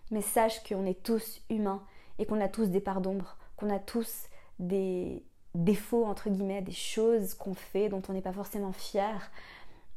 mais 0.09 0.21
sache 0.21 0.63
qu'on 0.63 0.85
est 0.85 1.03
tous 1.03 1.41
humains 1.49 1.83
et 2.17 2.25
qu'on 2.25 2.39
a 2.39 2.47
tous 2.47 2.69
des 2.69 2.79
parts 2.79 3.01
d'ombre, 3.01 3.35
qu'on 3.57 3.69
a 3.69 3.79
tous 3.79 4.29
des, 4.59 5.21
défauts, 5.55 6.05
entre 6.05 6.29
guillemets, 6.29 6.61
des 6.61 6.71
choses 6.71 7.33
qu'on 7.33 7.53
fait 7.53 7.89
dont 7.89 8.01
on 8.09 8.13
n'est 8.13 8.21
pas 8.21 8.33
forcément 8.33 8.71
fier. 8.71 9.31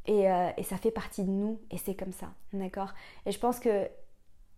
Euh, 0.08 0.50
et, 0.56 0.62
ça 0.62 0.78
fait 0.78 0.90
partie 0.90 1.22
de 1.22 1.30
nous 1.30 1.60
et 1.70 1.76
c'est 1.76 1.94
comme 1.94 2.12
ça, 2.12 2.28
d'accord? 2.54 2.94
Et 3.26 3.32
je 3.32 3.38
pense 3.38 3.60
que 3.60 3.88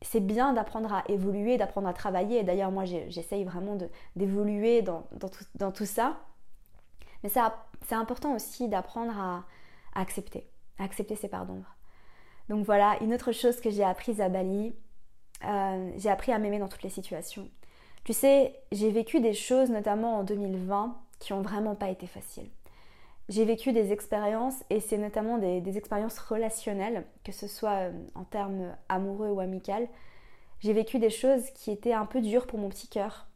c'est 0.01 0.21
bien 0.21 0.53
d'apprendre 0.53 0.93
à 0.95 1.03
évoluer, 1.09 1.57
d'apprendre 1.57 1.89
à 1.89 1.93
travailler. 1.93 2.45
D'ailleurs, 2.45 2.71
moi, 2.71 2.85
j'essaye 2.85 3.45
vraiment 3.45 3.77
d'évoluer 4.15 4.81
dans, 4.83 5.03
tout, 5.75 5.85
ça. 5.85 6.21
Mais 7.23 7.29
c'est 7.29 7.95
important 7.95 8.35
aussi 8.35 8.69
d'apprendre 8.69 9.19
à, 9.19 9.45
accepter, 9.95 10.47
à 10.79 10.85
accepter 10.85 11.17
ses 11.17 11.29
parts 11.29 11.47
d'ombre. 11.47 11.77
Donc 12.49 12.65
voilà, 12.65 12.97
une 13.03 13.13
autre 13.13 13.33
chose 13.33 13.61
que 13.61 13.71
j'ai 13.71 13.85
apprise 13.85 14.21
à 14.21 14.29
Bali, 14.29 14.75
euh, 15.45 15.93
j'ai 15.97 16.11
appris 16.11 16.33
à 16.33 16.39
m'aimer 16.39 16.61
dans 16.61 16.69
toutes 16.69 16.83
les 16.83 16.91
situations. 16.91 17.49
Tu 18.05 18.13
sais, 18.13 18.55
j'ai 18.73 18.91
vécu 18.91 19.21
des 19.21 19.35
choses, 19.35 19.71
notamment 19.71 20.19
en 20.19 20.25
2020, 20.25 20.97
qui 21.19 21.33
ont 21.33 21.43
vraiment 21.43 21.75
pas 21.75 21.91
été 21.91 22.07
faciles. 22.07 22.49
J'ai 23.29 23.45
vécu 23.45 23.73
des 23.73 23.93
expériences, 23.93 24.57
et 24.71 24.81
c'est 24.81 24.99
notamment 24.99 25.39
des, 25.39 25.77
expériences 25.77 26.19
relationnelles, 26.19 27.05
que 27.25 27.33
ce 27.33 27.47
soit 27.47 27.89
euh, 27.89 27.93
en 28.15 28.25
termes 28.25 28.75
amoureux 28.89 29.29
ou 29.29 29.41
amicales. 29.41 29.87
J'ai 30.61 30.73
vécu 30.73 30.99
des 30.99 31.11
choses 31.11 31.51
qui 31.51 31.71
étaient 31.71 31.93
un 31.93 32.07
peu 32.07 32.21
dures 32.21 32.47
pour 32.47 32.59
mon 32.59 32.69
petit 32.69 32.89
cœur. 32.89 33.27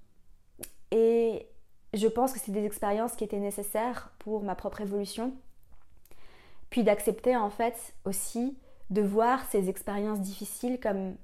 Et 0.90 1.48
je 1.92 2.08
pense 2.08 2.32
que 2.32 2.40
c'est 2.40 2.52
des 2.52 2.64
expériences 2.64 3.14
qui 3.14 3.24
étaient 3.24 3.38
nécessaires 3.38 4.12
pour 4.18 4.42
ma 4.42 4.54
propre 4.54 4.80
évolution. 4.80 5.32
Puis 6.70 6.82
d'accepter 6.82 7.36
en 7.36 7.50
fait 7.50 7.94
aussi 8.04 8.58
de 8.90 9.00
voir 9.00 9.44
ces 9.50 9.68
expériences 9.68 10.20
difficiles 10.20 10.80
comme 10.80 11.16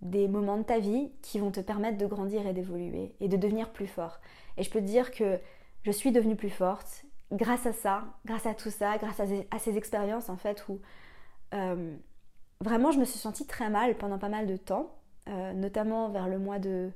des 0.00 0.28
moments 0.28 0.58
de 0.58 0.62
ta 0.62 0.78
vie 0.78 1.10
qui 1.22 1.38
vont 1.38 1.50
te 1.50 1.60
permettre 1.60 1.98
de 1.98 2.06
grandir 2.06 2.46
et 2.46 2.52
d'évoluer 2.52 3.14
et 3.20 3.28
de 3.28 3.36
devenir 3.36 3.70
plus 3.70 3.86
fort. 3.86 4.20
Et 4.56 4.62
je 4.62 4.70
peux 4.70 4.80
te 4.80 4.84
dire 4.84 5.10
que 5.10 5.38
je 5.84 5.90
suis 5.90 6.12
devenue 6.12 6.36
plus 6.36 6.50
forte 6.50 7.04
grâce 7.32 7.66
à 7.66 7.72
ça, 7.72 8.04
grâce 8.24 8.46
à 8.46 8.54
tout 8.54 8.70
ça, 8.70 8.96
grâce 8.98 9.20
à 9.20 9.58
ces, 9.58 9.76
expériences 9.76 10.28
en 10.28 10.36
fait 10.36 10.64
où 10.68 10.80
euh, 11.54 11.94
vraiment 12.60 12.90
je 12.90 12.98
me 12.98 13.04
suis 13.04 13.18
sentie 13.18 13.46
très 13.46 13.70
mal 13.70 13.96
pendant 13.96 14.18
pas 14.18 14.28
mal 14.28 14.46
de 14.46 14.56
temps, 14.56 14.90
euh, 15.28 15.52
notamment 15.52 16.08
vers 16.08 16.28
le 16.28 16.38
mois 16.38 16.58
de, 16.58 16.90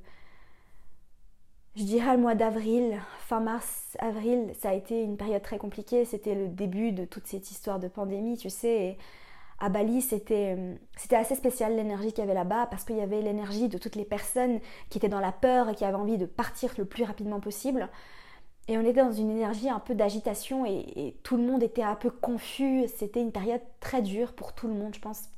je 1.75 1.83
dirais 1.83 2.15
le 2.15 2.21
mois 2.21 2.35
d'avril, 2.35 2.99
fin 3.19 3.39
mars, 3.39 3.97
avril, 3.99 4.51
ça 4.59 4.69
a 4.69 4.73
été 4.73 5.01
une 5.01 5.17
période 5.17 5.41
très 5.41 5.57
compliquée, 5.57 6.05
c'était 6.05 6.35
le 6.35 6.47
début 6.47 6.91
de 6.91 7.05
toute 7.05 7.25
cette 7.25 7.49
histoire 7.49 7.79
de 7.79 7.87
pandémie, 7.87 8.37
tu 8.37 8.49
sais, 8.49 8.97
à 9.63 9.69
Bali, 9.69 10.01
c'était, 10.01 10.57
c'était 10.97 11.15
assez 11.15 11.35
spécial 11.35 11.77
l'énergie 11.77 12.09
qu'il 12.09 12.19
y 12.19 12.21
avait 12.23 12.33
là-bas 12.33 12.67
parce 12.67 12.83
qu'il 12.83 12.97
y 12.97 13.01
avait 13.01 13.21
l'énergie 13.21 13.69
de 13.69 13.77
toutes 13.77 13.95
les 13.95 14.03
personnes 14.03 14.59
qui 14.89 14.97
étaient 14.97 15.07
dans 15.07 15.21
la 15.21 15.31
peur 15.31 15.69
et 15.69 15.75
qui 15.75 15.85
avaient 15.85 15.95
envie 15.95 16.17
de 16.17 16.25
partir 16.25 16.73
le 16.77 16.83
plus 16.83 17.05
rapidement 17.05 17.39
possible. 17.39 17.89
Et 18.67 18.77
on 18.77 18.81
était 18.81 19.01
dans 19.01 19.13
une 19.13 19.31
énergie 19.31 19.69
un 19.69 19.79
peu 19.79 19.95
d'agitation 19.95 20.65
et, 20.65 21.15
tout 21.23 21.37
le 21.37 21.43
monde 21.43 21.63
était 21.63 21.81
un 21.81 21.95
peu 21.95 22.09
confus. 22.09 22.89
C'était 22.97 23.21
une 23.21 23.31
période 23.31 23.61
très 23.79 24.01
dure 24.01 24.33
pour 24.33 24.51
tout 24.51 24.67
le 24.67 24.73
monde, 24.73 24.95
je 24.95 24.99
pense. 24.99 25.29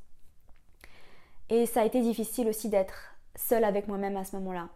Et 1.51 1.67
ça 1.67 1.81
a 1.81 1.85
été 1.85 2.01
difficile 2.01 2.47
aussi 2.47 2.67
d'être 2.67 3.15
seule 3.35 3.63
avec 3.63 3.87
moi-même 3.87 4.17
à 4.17 4.23
ce 4.23 4.35
moment-là. 4.37 4.69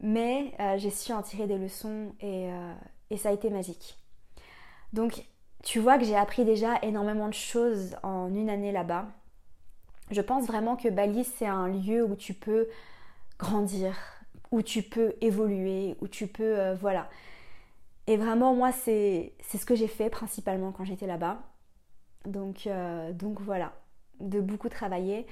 Mais 0.00 0.52
euh, 0.58 0.76
j'ai 0.76 0.90
su 0.90 1.12
en 1.12 1.22
tirer 1.22 1.46
des 1.46 1.56
leçons 1.56 2.16
et, 2.18 2.50
euh, 2.50 2.74
et 3.10 3.16
ça 3.16 3.28
a 3.28 3.32
été 3.32 3.48
magique. 3.48 3.96
Donc 4.92 5.24
tu 5.66 5.80
vois 5.80 5.98
que 5.98 6.04
j'ai 6.04 6.14
appris 6.14 6.44
déjà 6.44 6.78
énormément 6.82 7.26
de 7.26 7.34
choses 7.34 7.96
en 8.04 8.32
une 8.32 8.48
année 8.48 8.70
là-bas. 8.70 9.08
Je 10.12 10.20
pense 10.20 10.46
vraiment 10.46 10.76
que 10.76 10.88
Bali, 10.88 11.24
c'est 11.24 11.46
un 11.46 11.66
lieu 11.66 12.04
où 12.04 12.14
tu 12.14 12.34
peux 12.34 12.68
grandir, 13.36 13.96
où 14.52 14.62
tu 14.62 14.82
peux 14.82 15.14
évoluer, 15.20 15.96
où 16.00 16.06
tu 16.06 16.28
peux... 16.28 16.56
Euh, 16.56 16.76
voilà. 16.76 17.10
Et 18.06 18.16
vraiment, 18.16 18.54
moi, 18.54 18.70
c'est 18.70 19.32
ce 19.42 19.66
que 19.66 19.74
j'ai 19.74 19.88
fait 19.88 20.08
principalement 20.08 20.70
quand 20.70 20.84
j'étais 20.84 21.08
là-bas. 21.08 21.42
Donc, 22.26 22.68
euh, 22.68 23.12
voilà, 23.40 23.72
de 24.20 24.40
beaucoup 24.40 24.68
travailler. 24.68 25.26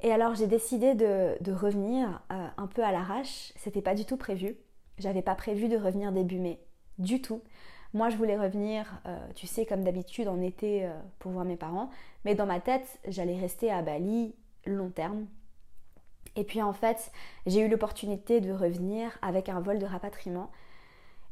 Et 0.00 0.10
alors, 0.10 0.34
j'ai 0.34 0.46
décidé 0.46 0.94
de, 0.94 1.52
revenir 1.52 2.22
euh, 2.32 2.46
un 2.56 2.66
peu 2.68 2.82
à 2.82 2.90
l'arrache. 2.90 3.52
C'était 3.56 3.82
pas 3.82 3.94
du 3.94 4.06
tout 4.06 4.16
prévu. 4.16 4.56
J'avais 4.96 5.20
pas 5.20 5.34
prévu 5.34 5.68
de 5.68 5.76
revenir 5.76 6.10
début 6.10 6.38
mai, 6.38 6.58
du 6.96 7.20
tout. 7.20 7.42
Moi, 7.94 8.10
je 8.10 8.16
voulais 8.16 8.36
revenir, 8.36 9.00
euh, 9.06 9.16
tu 9.36 9.46
sais, 9.46 9.64
comme 9.64 9.84
d'habitude, 9.84 10.26
en 10.26 10.40
été 10.42 10.84
euh, 10.84 10.90
pour 11.20 11.30
voir 11.30 11.44
mes 11.44 11.56
parents. 11.56 11.90
Mais 12.24 12.34
dans 12.34 12.44
ma 12.44 12.58
tête, 12.58 12.98
j'allais 13.06 13.38
rester 13.38 13.70
à 13.70 13.82
Bali 13.82 14.34
long 14.66 14.90
terme. 14.90 15.26
Et 16.34 16.42
puis 16.42 16.60
en 16.60 16.72
fait, 16.72 17.12
j'ai 17.46 17.60
eu 17.60 17.68
l'opportunité 17.68 18.40
de 18.40 18.52
revenir 18.52 19.16
avec 19.22 19.48
un 19.48 19.60
vol 19.60 19.78
de 19.78 19.86
rapatriement. 19.86 20.50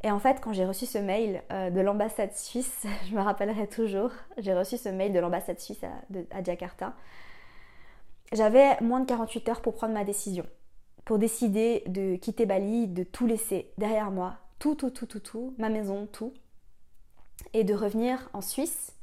Et 0.04 0.10
en 0.12 0.20
fait, 0.20 0.40
quand 0.40 0.52
j'ai 0.52 0.64
reçu 0.64 0.86
ce 0.86 0.98
mail 0.98 1.42
euh, 1.50 1.70
de 1.70 1.80
l'ambassade 1.80 2.32
suisse, 2.32 2.86
je 3.10 3.14
me 3.16 3.20
rappellerai 3.20 3.66
toujours, 3.66 4.12
j'ai 4.38 4.54
reçu 4.54 4.76
ce 4.76 4.88
mail 4.88 5.12
de 5.12 5.18
l'ambassade 5.18 5.58
suisse 5.58 5.82
à, 5.82 6.36
à 6.36 6.44
Jakarta. 6.44 6.94
J'avais 8.32 8.80
moins 8.80 9.00
de 9.00 9.06
48 9.06 9.48
heures 9.48 9.62
pour 9.62 9.74
prendre 9.74 9.94
ma 9.94 10.04
décision, 10.04 10.46
pour 11.04 11.18
décider 11.18 11.82
de 11.88 12.14
quitter 12.14 12.46
Bali, 12.46 12.86
de 12.86 13.02
tout 13.02 13.26
laisser 13.26 13.72
derrière 13.78 14.12
moi, 14.12 14.36
tout, 14.60 14.76
tout, 14.76 14.90
tout, 14.90 15.06
tout, 15.06 15.20
tout, 15.20 15.54
ma 15.58 15.68
maison, 15.68 16.06
tout, 16.06 16.32
et 17.52 17.64
de 17.64 17.74
revenir 17.74 18.28
en 18.32 18.40
Suisse 18.40 18.94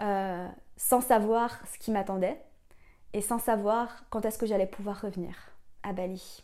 euh, 0.00 0.48
sans 0.76 1.00
savoir 1.00 1.60
ce 1.72 1.78
qui 1.78 1.90
m'attendait 1.90 2.42
et 3.12 3.20
sans 3.20 3.38
savoir 3.38 4.04
quand 4.10 4.24
est-ce 4.24 4.38
que 4.38 4.46
j'allais 4.46 4.66
pouvoir 4.66 5.00
revenir 5.00 5.34
à 5.82 5.92
Bali. 5.92 6.42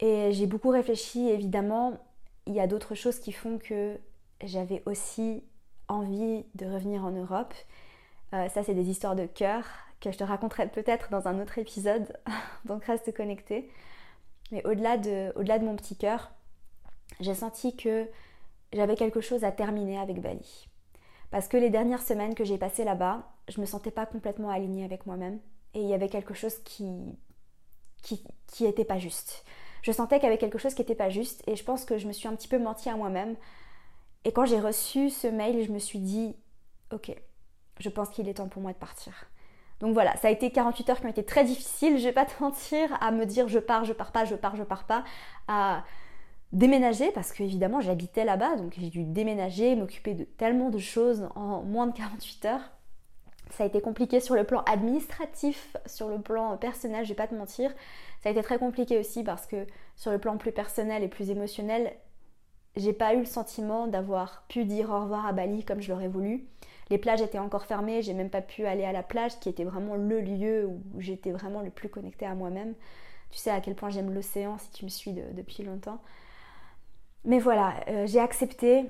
Et 0.00 0.32
j'ai 0.32 0.46
beaucoup 0.46 0.70
réfléchi, 0.70 1.28
évidemment, 1.28 1.98
il 2.46 2.54
y 2.54 2.60
a 2.60 2.66
d'autres 2.66 2.94
choses 2.94 3.18
qui 3.18 3.32
font 3.32 3.58
que 3.58 3.98
j'avais 4.42 4.82
aussi 4.86 5.42
envie 5.88 6.44
de 6.54 6.66
revenir 6.66 7.04
en 7.04 7.10
Europe. 7.10 7.54
Euh, 8.32 8.48
ça, 8.48 8.62
c'est 8.62 8.74
des 8.74 8.90
histoires 8.90 9.16
de 9.16 9.26
cœur 9.26 9.64
que 10.00 10.10
je 10.10 10.18
te 10.18 10.24
raconterai 10.24 10.68
peut-être 10.68 11.10
dans 11.10 11.26
un 11.26 11.40
autre 11.40 11.58
épisode, 11.58 12.16
donc 12.64 12.84
reste 12.84 13.14
connecté. 13.14 13.70
Mais 14.52 14.64
au-delà 14.66 14.98
de, 14.98 15.32
au 15.36 15.42
-delà 15.42 15.58
de 15.58 15.64
mon 15.64 15.76
petit 15.76 15.96
cœur, 15.96 16.32
j'ai 17.20 17.34
senti 17.34 17.76
que 17.76 18.06
j'avais 18.74 18.96
quelque 18.96 19.20
chose 19.20 19.44
à 19.44 19.52
terminer 19.52 19.98
avec 19.98 20.20
Bali. 20.20 20.68
Parce 21.30 21.48
que 21.48 21.56
les 21.56 21.70
dernières 21.70 22.02
semaines 22.02 22.34
que 22.34 22.44
j'ai 22.44 22.58
passées 22.58 22.84
là-bas, 22.84 23.22
je 23.48 23.60
me 23.60 23.66
sentais 23.66 23.90
pas 23.90 24.06
complètement 24.06 24.50
alignée 24.50 24.84
avec 24.84 25.06
moi-même. 25.06 25.40
Et 25.74 25.80
il 25.80 25.88
y 25.88 25.94
avait 25.94 26.08
quelque 26.08 26.34
chose 26.34 26.58
qui, 26.64 27.16
qui, 28.02 28.64
était 28.64 28.84
pas 28.84 28.98
juste. 28.98 29.44
Je 29.82 29.92
sentais 29.92 30.16
qu'il 30.16 30.24
y 30.24 30.28
avait 30.28 30.38
quelque 30.38 30.58
chose 30.58 30.74
qui 30.74 30.82
n'était 30.82 30.94
pas 30.94 31.10
juste 31.10 31.42
et 31.48 31.56
je 31.56 31.64
pense 31.64 31.84
que 31.84 31.98
je 31.98 32.06
me 32.06 32.12
suis 32.12 32.28
un 32.28 32.34
petit 32.36 32.48
peu 32.48 32.58
menti 32.58 32.88
à 32.88 32.96
moi-même. 32.96 33.36
Et 34.24 34.32
quand 34.32 34.46
j'ai 34.46 34.60
reçu 34.60 35.10
ce 35.10 35.26
mail, 35.26 35.64
je 35.64 35.72
me 35.72 35.78
suis 35.78 35.98
dit, 35.98 36.36
ok, 36.92 37.14
je 37.80 37.88
pense 37.88 38.08
qu'il 38.10 38.28
est 38.28 38.34
temps 38.34 38.48
pour 38.48 38.62
moi 38.62 38.72
de 38.72 38.78
partir. 38.78 39.26
Donc 39.80 39.92
voilà, 39.92 40.16
ça 40.16 40.28
a 40.28 40.30
été 40.30 40.50
48 40.50 40.90
heures 40.90 41.00
qui 41.00 41.06
ont 41.06 41.10
été 41.10 41.24
très 41.24 41.44
difficiles, 41.44 41.98
je 41.98 42.04
vais 42.04 42.12
pas 42.12 42.24
te 42.24 42.40
mentir, 42.42 42.96
à 43.00 43.10
me 43.10 43.26
dire 43.26 43.48
je 43.48 43.58
pars, 43.58 43.84
je 43.84 43.92
pars 43.92 44.12
pas, 44.12 44.24
je 44.24 44.36
pars, 44.36 44.56
je 44.56 44.62
pars 44.62 44.84
pas, 44.84 45.04
déménager 46.54 47.10
parce 47.10 47.32
qu'évidemment 47.32 47.80
j'habitais 47.80 48.24
là-bas, 48.24 48.56
donc 48.56 48.74
j'ai 48.78 48.88
dû 48.88 49.04
déménager, 49.04 49.76
m'occuper 49.76 50.14
de 50.14 50.24
tellement 50.24 50.70
de 50.70 50.78
choses 50.78 51.28
en 51.34 51.62
moins 51.62 51.86
de 51.86 51.92
48 51.92 52.44
heures. 52.46 52.70
Ça 53.50 53.64
a 53.64 53.66
été 53.66 53.80
compliqué 53.80 54.20
sur 54.20 54.34
le 54.34 54.44
plan 54.44 54.62
administratif, 54.62 55.76
sur 55.86 56.08
le 56.08 56.18
plan 56.18 56.56
personnel, 56.56 57.04
je 57.04 57.10
vais 57.10 57.14
pas 57.14 57.26
te 57.26 57.34
mentir. 57.34 57.70
Ça 58.22 58.30
a 58.30 58.32
été 58.32 58.42
très 58.42 58.58
compliqué 58.58 58.98
aussi 58.98 59.22
parce 59.22 59.46
que 59.46 59.66
sur 59.96 60.10
le 60.10 60.18
plan 60.18 60.38
plus 60.38 60.52
personnel 60.52 61.02
et 61.02 61.08
plus 61.08 61.30
émotionnel, 61.30 61.92
j'ai 62.76 62.92
pas 62.92 63.14
eu 63.14 63.18
le 63.18 63.24
sentiment 63.26 63.86
d'avoir 63.86 64.44
pu 64.48 64.64
dire 64.64 64.90
au 64.90 65.00
revoir 65.00 65.26
à 65.26 65.32
Bali 65.32 65.64
comme 65.64 65.80
je 65.80 65.92
l'aurais 65.92 66.08
voulu. 66.08 66.46
Les 66.90 66.98
plages 66.98 67.20
étaient 67.20 67.38
encore 67.38 67.66
fermées, 67.66 68.02
j'ai 68.02 68.14
même 68.14 68.30
pas 68.30 68.42
pu 68.42 68.66
aller 68.66 68.84
à 68.84 68.92
la 68.92 69.02
plage 69.02 69.38
qui 69.40 69.48
était 69.48 69.64
vraiment 69.64 69.96
le 69.96 70.20
lieu 70.20 70.66
où 70.66 70.80
j'étais 71.00 71.30
vraiment 71.30 71.60
le 71.60 71.70
plus 71.70 71.88
connectée 71.88 72.26
à 72.26 72.34
moi-même. 72.34 72.74
Tu 73.30 73.38
sais 73.38 73.50
à 73.50 73.60
quel 73.60 73.74
point 73.74 73.90
j'aime 73.90 74.12
l'océan 74.12 74.58
si 74.58 74.70
tu 74.70 74.84
me 74.84 74.90
suis 74.90 75.12
depuis 75.12 75.62
longtemps. 75.62 76.00
Mais 77.24 77.38
voilà, 77.38 77.74
euh, 77.88 78.06
j'ai 78.06 78.20
accepté, 78.20 78.84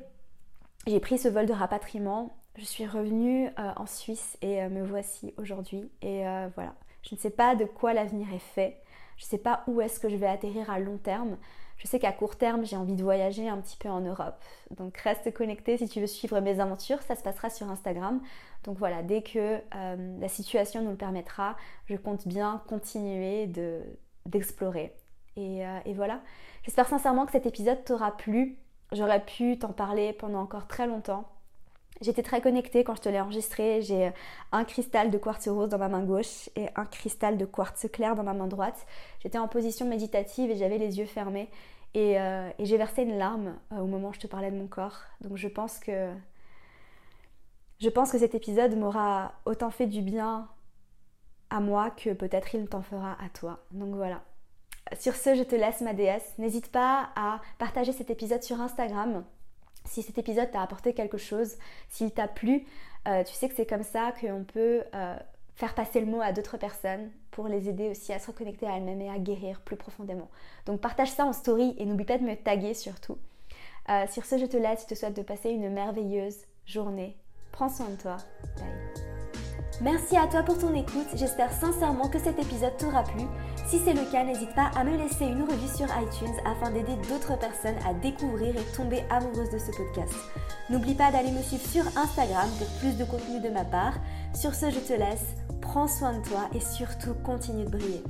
j'ai 0.89 0.99
pris 0.99 1.19
ce 1.19 1.29
vol 1.29 1.47
de 1.47 1.53
rapatriement, 1.53 2.37
je 2.57 2.65
suis 2.65 2.85
revenue 2.85 3.47
euh, 3.47 3.73
en 3.77 3.87
Suisse 3.87 4.37
et 4.43 4.61
euh, 4.63 4.69
me 4.69 4.83
voici 4.85 5.33
aujourd'hui. 5.37 5.89
Et 6.03 6.25
voilà, 6.55 6.75
je 7.03 7.15
ne 7.15 7.21
sais 7.21 7.31
pas 7.31 7.55
de 7.55 7.65
quoi 7.65 7.93
l'avenir 7.95 8.27
est 8.35 8.41
fait, 8.41 8.81
je 9.17 9.25
ne 9.25 9.29
sais 9.29 9.39
pas 9.39 9.63
où 9.69 9.81
est-ce 9.81 10.01
que 10.01 10.09
je 10.09 10.17
vais 10.17 10.27
atterrir 10.27 10.69
à 10.69 10.81
long 10.81 10.99
terme. 10.99 11.37
Je 11.77 11.89
sais 11.89 11.99
qu'à 11.99 12.13
court 12.13 12.37
terme, 12.37 12.65
j'ai 12.65 12.77
envie 12.77 12.95
de 12.95 13.03
voyager 13.03 13.49
un 13.49 13.59
petit 13.59 13.77
peu 13.77 13.89
en 13.89 14.01
Europe. 14.01 14.43
Donc 14.77 14.97
reste 14.99 15.33
connecté 15.33 15.77
si 15.77 15.89
tu 15.89 16.01
veux 16.01 16.07
suivre 16.07 16.41
mes 16.41 16.61
aventures, 16.61 17.03
ça 17.03 17.15
se 17.15 17.23
passera 17.23 17.51
sur 17.51 17.69
Instagram. 17.71 18.21
Donc 18.65 18.79
voilà, 18.79 19.03
dès 19.03 19.23
que 19.23 19.61
la 19.73 20.29
situation 20.29 20.83
nous 20.83 20.91
le 20.91 20.97
permettra, 20.97 21.57
je 21.87 21.97
compte 21.97 22.27
bien 22.27 22.63
continuer 22.69 23.49
d'explorer. 24.27 24.93
Et, 25.37 25.63
et 25.85 25.95
voilà, 25.95 26.21
J'espère 26.65 26.89
sincèrement 26.89 27.27
que 27.27 27.33
cet 27.33 27.45
épisode 27.45 27.85
t'aura 27.85 28.17
plu. 28.17 28.57
J'aurais 28.93 29.23
pu 29.23 29.59
t'en 29.59 29.73
parler 29.73 30.15
pendant 30.15 30.41
encore 30.41 30.67
très 30.67 30.87
longtemps. 30.87 31.29
J'étais 32.01 32.23
très 32.23 32.41
connectée 32.41 32.85
quand 32.85 32.95
je 32.95 33.03
te 33.03 33.09
l'ai 33.11 33.21
enregistré. 33.21 33.83
J'ai 33.83 34.13
un 34.51 34.65
cristal 34.65 35.11
de 35.11 35.19
quartz 35.19 35.47
rose 35.47 35.69
dans 35.69 35.79
ma 35.79 35.89
main 35.89 36.03
gauche 36.03 36.49
et 36.57 36.69
un 36.75 36.87
cristal 36.87 37.37
de 37.37 37.45
quartz 37.45 37.87
clair 37.93 38.17
dans 38.17 38.23
ma 38.23 38.33
main 38.33 38.47
droite. 38.47 38.87
J'étais 39.21 39.37
en 39.37 39.47
position 39.47 39.87
méditative 39.87 40.51
et 40.51 40.57
j'avais 40.57 40.79
les 40.79 40.99
yeux 40.99 41.05
fermés. 41.05 41.51
Et, 41.93 42.19
euh, 42.19 42.51
j'ai 42.61 42.79
versé 42.79 43.03
une 43.03 43.19
larme 43.19 43.55
euh, 43.73 43.79
au 43.79 43.87
moment 43.87 44.09
où 44.09 44.15
je 44.15 44.21
te 44.21 44.27
parlais 44.27 44.51
de 44.51 44.57
mon 44.57 44.67
corps. 44.67 45.03
Donc 45.21 45.37
je 45.37 45.49
pense 45.49 45.79
que 45.79 46.13
je 47.79 47.89
pense 47.91 48.11
que 48.11 48.19
cet 48.19 48.35
épisode 48.35 48.75
m'aura 48.77 49.33
autant 49.45 49.71
fait 49.71 49.87
du 49.87 50.01
bien 50.01 50.49
à 51.51 51.61
moi 51.61 51.91
que 51.91 52.15
peut-être 52.15 52.55
il 52.55 52.67
t'en 52.69 52.83
fera 52.83 53.13
à 53.23 53.29
toi. 53.29 53.61
Donc 53.71 53.95
voilà. 53.95 54.23
Sur 54.99 55.15
ce, 55.15 55.35
je 55.35 55.43
te 55.43 55.55
laisse 55.55 55.81
ma 55.81 55.95
déesse. 55.95 56.35
N'hésite 56.39 56.71
pas 56.71 57.11
à 57.17 57.41
partager 57.59 57.93
cet 57.93 58.11
épisode 58.11 58.43
sur 58.43 58.61
Instagram. 58.61 59.25
Si 59.87 60.03
cet 60.03 60.19
épisode 60.19 60.51
t'a 60.51 60.63
apporté 60.63 60.95
quelque 60.95 61.19
chose, 61.19 61.57
s'il 61.89 62.11
t'a 62.11 62.29
plu, 62.29 62.67
euh, 63.09 63.23
tu 63.25 63.33
sais 63.33 63.49
que 63.49 63.55
c'est 63.55 63.67
comme 63.67 63.83
ça 63.83 64.13
qu'on 64.21 64.45
peut 64.45 64.83
euh, 64.95 65.17
faire 65.57 65.75
passer 65.75 66.01
le 66.01 66.07
mot 66.07 66.21
à 66.21 66.33
d'autres 66.33 66.57
personnes 66.57 67.11
pour 67.31 67.49
les 67.49 67.69
aider 67.69 67.91
aussi 67.91 68.13
à 68.13 68.19
se 68.19 68.29
reconnecter 68.29 68.67
à 68.67 68.77
elles-mêmes 68.77 69.03
et 69.03 69.11
à 69.11 69.19
guérir 69.19 69.61
plus 69.61 69.77
profondément. 69.77 70.31
Donc 70.67 70.81
partage 70.81 71.11
ça 71.11 71.27
en 71.27 71.33
story 71.33 71.75
et 71.79 71.85
n'oublie 71.85 72.05
pas 72.05 72.19
de 72.19 72.25
me 72.25 72.35
taguer 72.35 72.75
surtout. 72.75 73.19
Euh, 73.91 74.07
sur 74.11 74.25
ce, 74.25 74.39
je 74.39 74.47
te 74.47 74.57
laisse, 74.57 74.83
je 74.83 74.95
te 74.95 74.95
souhaite 74.95 75.17
de 75.17 75.23
passer 75.23 75.51
une 75.51 75.71
merveilleuse 75.71 76.39
journée. 76.65 77.17
Prends 77.53 77.69
soin 77.69 77.89
de 77.89 77.97
toi. 77.97 78.17
Bye. 78.57 79.05
Merci 79.81 80.17
à 80.17 80.29
toi 80.29 80.45
pour 80.45 80.57
ton 80.57 80.73
écoute, 80.73 81.09
j'espère 81.15 81.53
sincèrement 81.53 82.09
que 82.09 82.21
cet 82.21 82.39
épisode 82.39 82.77
t'aura 82.77 83.03
plu. 83.03 83.25
Si 83.67 83.79
c'est 83.79 83.95
le 83.95 84.05
cas, 84.11 84.25
n'hésite 84.25 84.55
pas 84.55 84.71
à 84.77 84.85
me 84.85 84.97
laisser 84.97 85.25
une 85.25 85.43
revue 85.43 85.75
sur 85.75 85.87
iTunes 85.87 86.37
afin 86.45 86.71
d'aider 86.71 86.97
d'autres 87.09 87.39
personnes 87.39 87.79
à 87.89 87.95
découvrir 87.95 88.55
et 88.55 88.77
tomber 88.77 89.05
amoureuses 89.11 89.51
de 89.51 89.59
ce 89.59 89.75
podcast. 89.75 90.13
N'oublie 90.69 90.95
pas 90.95 91.11
d'aller 91.11 91.31
me 91.31 91.43
suivre 91.43 91.67
sur 91.67 91.85
Instagram 91.99 92.49
pour 92.59 92.69
plus 92.79 92.97
de 92.97 93.05
contenu 93.05 93.41
de 93.41 93.49
ma 93.49 93.65
part. 93.65 93.95
Sur 94.35 94.55
ce, 94.55 94.71
je 94.71 94.81
te 94.81 94.93
laisse, 94.93 95.35
prends 95.63 95.89
soin 95.89 96.19
de 96.19 96.23
toi 96.29 96.49
et 96.55 96.61
surtout 96.61 97.15
continue 97.25 97.65
de 97.65 97.71
briller. 97.71 98.03